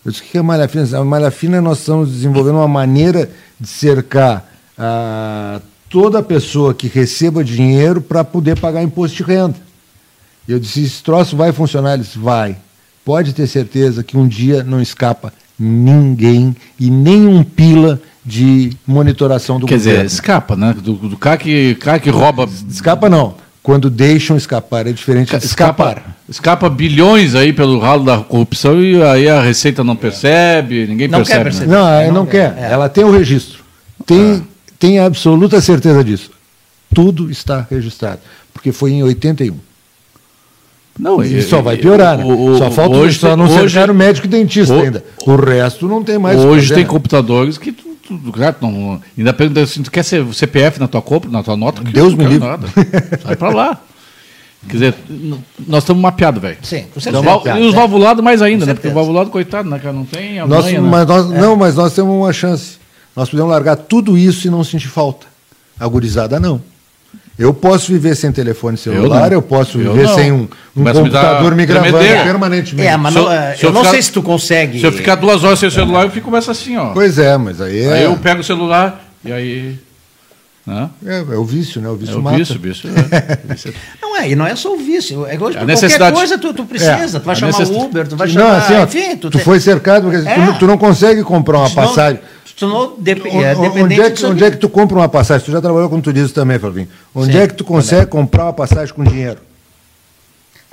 [0.03, 0.99] Eu disse: o que é malha fina?
[0.99, 3.29] A malha fina nós estamos desenvolvendo uma maneira
[3.61, 4.47] de cercar
[4.79, 9.57] a toda pessoa que receba dinheiro para poder pagar imposto de renda.
[10.47, 11.95] Eu disse, esse troço vai funcionar?
[11.95, 12.57] Ele disse, vai.
[13.05, 19.67] Pode ter certeza que um dia não escapa ninguém e nenhum pila de monitoração do
[19.67, 19.99] Quer governo.
[19.99, 20.75] Quer dizer, escapa, né?
[20.75, 22.49] Do, do cara, que, cara que rouba...
[22.69, 23.35] Escapa não.
[23.63, 25.99] Quando deixam escapar, é diferente de escapar.
[25.99, 31.09] Escapa, escapa bilhões aí pelo ralo da corrupção e aí a Receita não percebe, ninguém
[31.09, 31.39] não percebe.
[31.39, 31.71] Quer perceber.
[31.71, 31.77] Né?
[31.77, 32.55] Não, não, não quer.
[32.55, 32.65] quer.
[32.65, 32.73] É.
[32.73, 33.63] Ela tem o registro.
[34.07, 34.43] Tem...
[34.43, 36.31] Ah tenha absoluta certeza disso.
[36.95, 38.21] Tudo está registrado,
[38.53, 39.57] porque foi em 81.
[40.99, 42.25] Não, e, só vai piorar, né?
[42.25, 45.05] O, só falta hoje, só não hoje, cercar o médico e dentista o, ainda.
[45.25, 46.39] O resto não tem mais.
[46.41, 50.81] Hoje tem computadores que tu, tu, tu não, ainda pergunta assim, tu quer ser CPF
[50.81, 51.83] na tua compra, na tua nota?
[51.85, 52.49] Deus me livre.
[52.49, 52.67] Nada.
[53.23, 53.81] Sai para lá.
[54.67, 54.95] Quer dizer,
[55.67, 56.59] nós estamos mapeados, velho.
[56.63, 57.23] Sim, você então,
[57.57, 58.75] E os valvulados mais ainda, né?
[58.75, 61.15] Porque o valvulado, coitado, né, cara, não tem a nós, manha, mas né?
[61.15, 61.41] nós, é.
[61.41, 62.78] Não, mas nós temos uma chance.
[63.19, 65.27] Nós podemos largar tudo isso e não sentir falta.
[65.81, 66.63] A gurizada não.
[67.37, 70.47] Eu posso viver sem telefone celular, eu, eu posso viver eu sem um,
[70.77, 72.23] um computador me, gravando é.
[72.23, 72.89] permanentemente.
[72.89, 74.79] É, mas se eu, se eu, não ficar, sei se tu consegue.
[74.79, 76.93] Se eu ficar duas horas sem o celular, eu fico começa assim, ó.
[76.93, 77.93] Pois é, mas aí é...
[77.95, 79.79] Aí eu pego o celular e aí...
[80.65, 80.89] Né?
[81.05, 81.89] É, é o vício, né?
[81.89, 82.37] O vício é o mata.
[82.37, 83.73] Vício, vício, é.
[84.01, 85.27] não é, e não é só o vício.
[85.27, 87.17] É igual, a qualquer coisa tu, tu precisa.
[87.17, 87.21] É.
[87.21, 87.77] Tu vai chamar necess...
[87.77, 88.45] Uber, tu vai chamar...
[88.45, 89.45] Não, assim, ó, enfim, tu, tu te...
[89.45, 90.59] foi cercado, porque tu, é.
[90.59, 92.21] tu, não consegue comprar uma passagem...
[92.59, 95.47] Tornou dep onde, é, onde, é que, onde é que tu compra uma passagem?
[95.47, 96.89] Tu já trabalhou com turismo também, Flavinho.
[97.15, 98.25] Onde Sim, é que tu consegue também.
[98.25, 99.39] comprar uma passagem com dinheiro?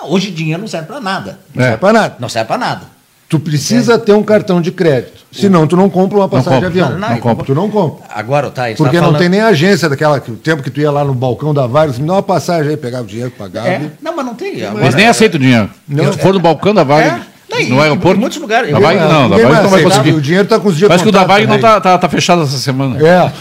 [0.04, 1.40] Hoje dinheiro não serve para nada.
[1.54, 1.68] Não é.
[1.68, 2.16] serve para nada.
[2.20, 2.96] Não serve para nada.
[3.30, 5.26] Tu precisa ter um cartão de crédito.
[5.32, 6.92] Senão, tu não compra uma passagem de avião.
[6.92, 7.46] Não, não, não compra.
[7.46, 8.06] Tu não compra.
[8.10, 9.12] Agora, tá, Porque tá falando...
[9.12, 12.00] não tem nem agência daquela o tempo que tu ia lá no balcão da Vargas,
[12.00, 13.68] me dá uma passagem aí, pegava o dinheiro, pagava.
[13.68, 13.92] É.
[14.02, 14.64] Não, mas não tem.
[14.64, 15.70] Agora, Eles nem aceitam o dinheiro.
[15.88, 16.14] Não.
[16.14, 17.22] Se for no balcão da Vargas.
[17.22, 17.35] É.
[17.64, 18.18] Não, no aeroporto?
[18.18, 18.72] Em muitos lugares.
[18.72, 20.14] Da Varig, não, da Varig não vai conseguir.
[20.14, 22.10] O dinheiro está com os dias Parece que o da Varig não está tá, tá
[22.10, 22.98] fechado essa semana.
[22.98, 23.32] É.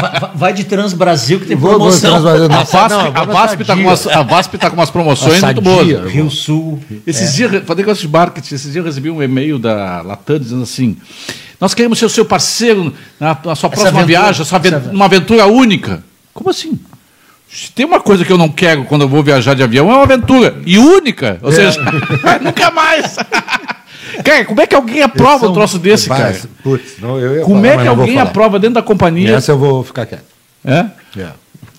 [0.00, 2.20] vai, vai de Trans Brasil que tem vou, promoção.
[2.20, 5.42] Vou a, VASP, não, a, VASP tá com umas, a VASP tá com umas promoções
[5.42, 6.12] muito boas.
[6.12, 6.80] Rio Sul.
[7.06, 7.32] Esses é.
[7.48, 10.96] dias, falei negócio de marketing, esses dias eu recebi um e-mail da Latam dizendo assim:
[11.60, 14.60] nós queremos ser o seu parceiro na, na sua próxima aventura, viagem, sua,
[14.92, 16.02] uma aventura única.
[16.32, 16.78] Como assim?
[17.50, 19.94] Se tem uma coisa que eu não quero quando eu vou viajar de avião, é
[19.94, 20.56] uma aventura.
[20.66, 21.38] E única.
[21.42, 21.54] Ou é.
[21.54, 21.80] seja,
[22.42, 23.16] nunca mais.
[24.24, 25.50] Cara, como é que alguém aprova são...
[25.50, 26.36] um troço desse, cara?
[26.62, 29.36] Putz, não, como falar, é que alguém aprova dentro da companhia?
[29.36, 30.24] Essa eu vou ficar quieto.
[30.64, 30.86] É?
[31.16, 31.28] é.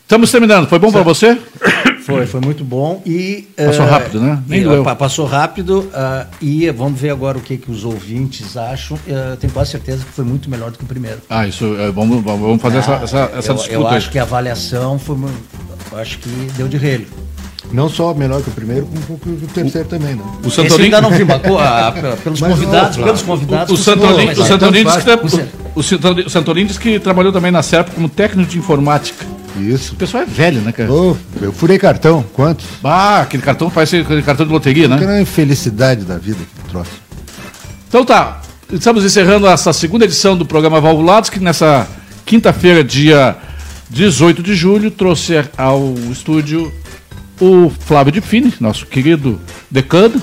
[0.02, 0.68] Estamos terminando.
[0.68, 1.38] Foi bom para você?
[2.02, 3.02] Foi, foi muito bom.
[3.06, 4.44] E, passou uh, rápido, né?
[4.48, 4.84] Nem doeu.
[4.96, 8.98] Passou rápido uh, e vamos ver agora o que, que os ouvintes acham.
[8.98, 11.20] Uh, tenho quase certeza que foi muito melhor do que o primeiro.
[11.30, 11.76] Ah, isso.
[11.94, 13.74] vamos, vamos fazer essa, essa, essa eu, disputa.
[13.74, 15.18] Eu acho que a avaliação foi.
[15.94, 17.08] Acho que deu de relho.
[17.72, 20.24] Não só melhor que o primeiro, como o terceiro o, também, né?
[20.44, 21.28] O Santorini ainda não viu,
[21.60, 23.70] a, a, pelos convidados, pelos convidados.
[23.70, 27.90] O, o Santorini, o Santorini disse que O Santorini diz que trabalhou também na SERP
[27.94, 29.24] como técnico de informática.
[29.60, 29.94] Isso.
[29.94, 30.92] O pessoal é velho, né, cara?
[30.92, 32.66] Oh, eu furei cartão, quantos?
[32.84, 34.98] Ah, aquele cartão parece aquele cartão de loteria, né?
[34.98, 36.92] Que uma infelicidade da vida que troço.
[37.88, 38.42] Então tá,
[38.72, 41.88] estamos encerrando essa segunda edição do programa Valvulados, que nessa
[42.26, 43.36] quinta-feira, dia
[43.90, 46.72] 18 de julho, trouxe ao estúdio
[47.42, 49.40] o Flávio de Fini, nosso querido
[49.72, 50.22] decano,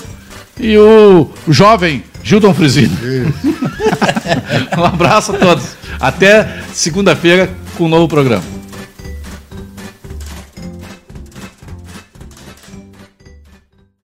[0.58, 2.96] e o, o jovem Gilton Frisino.
[4.76, 5.76] um abraço a todos.
[6.00, 8.55] Até segunda-feira com um novo programa.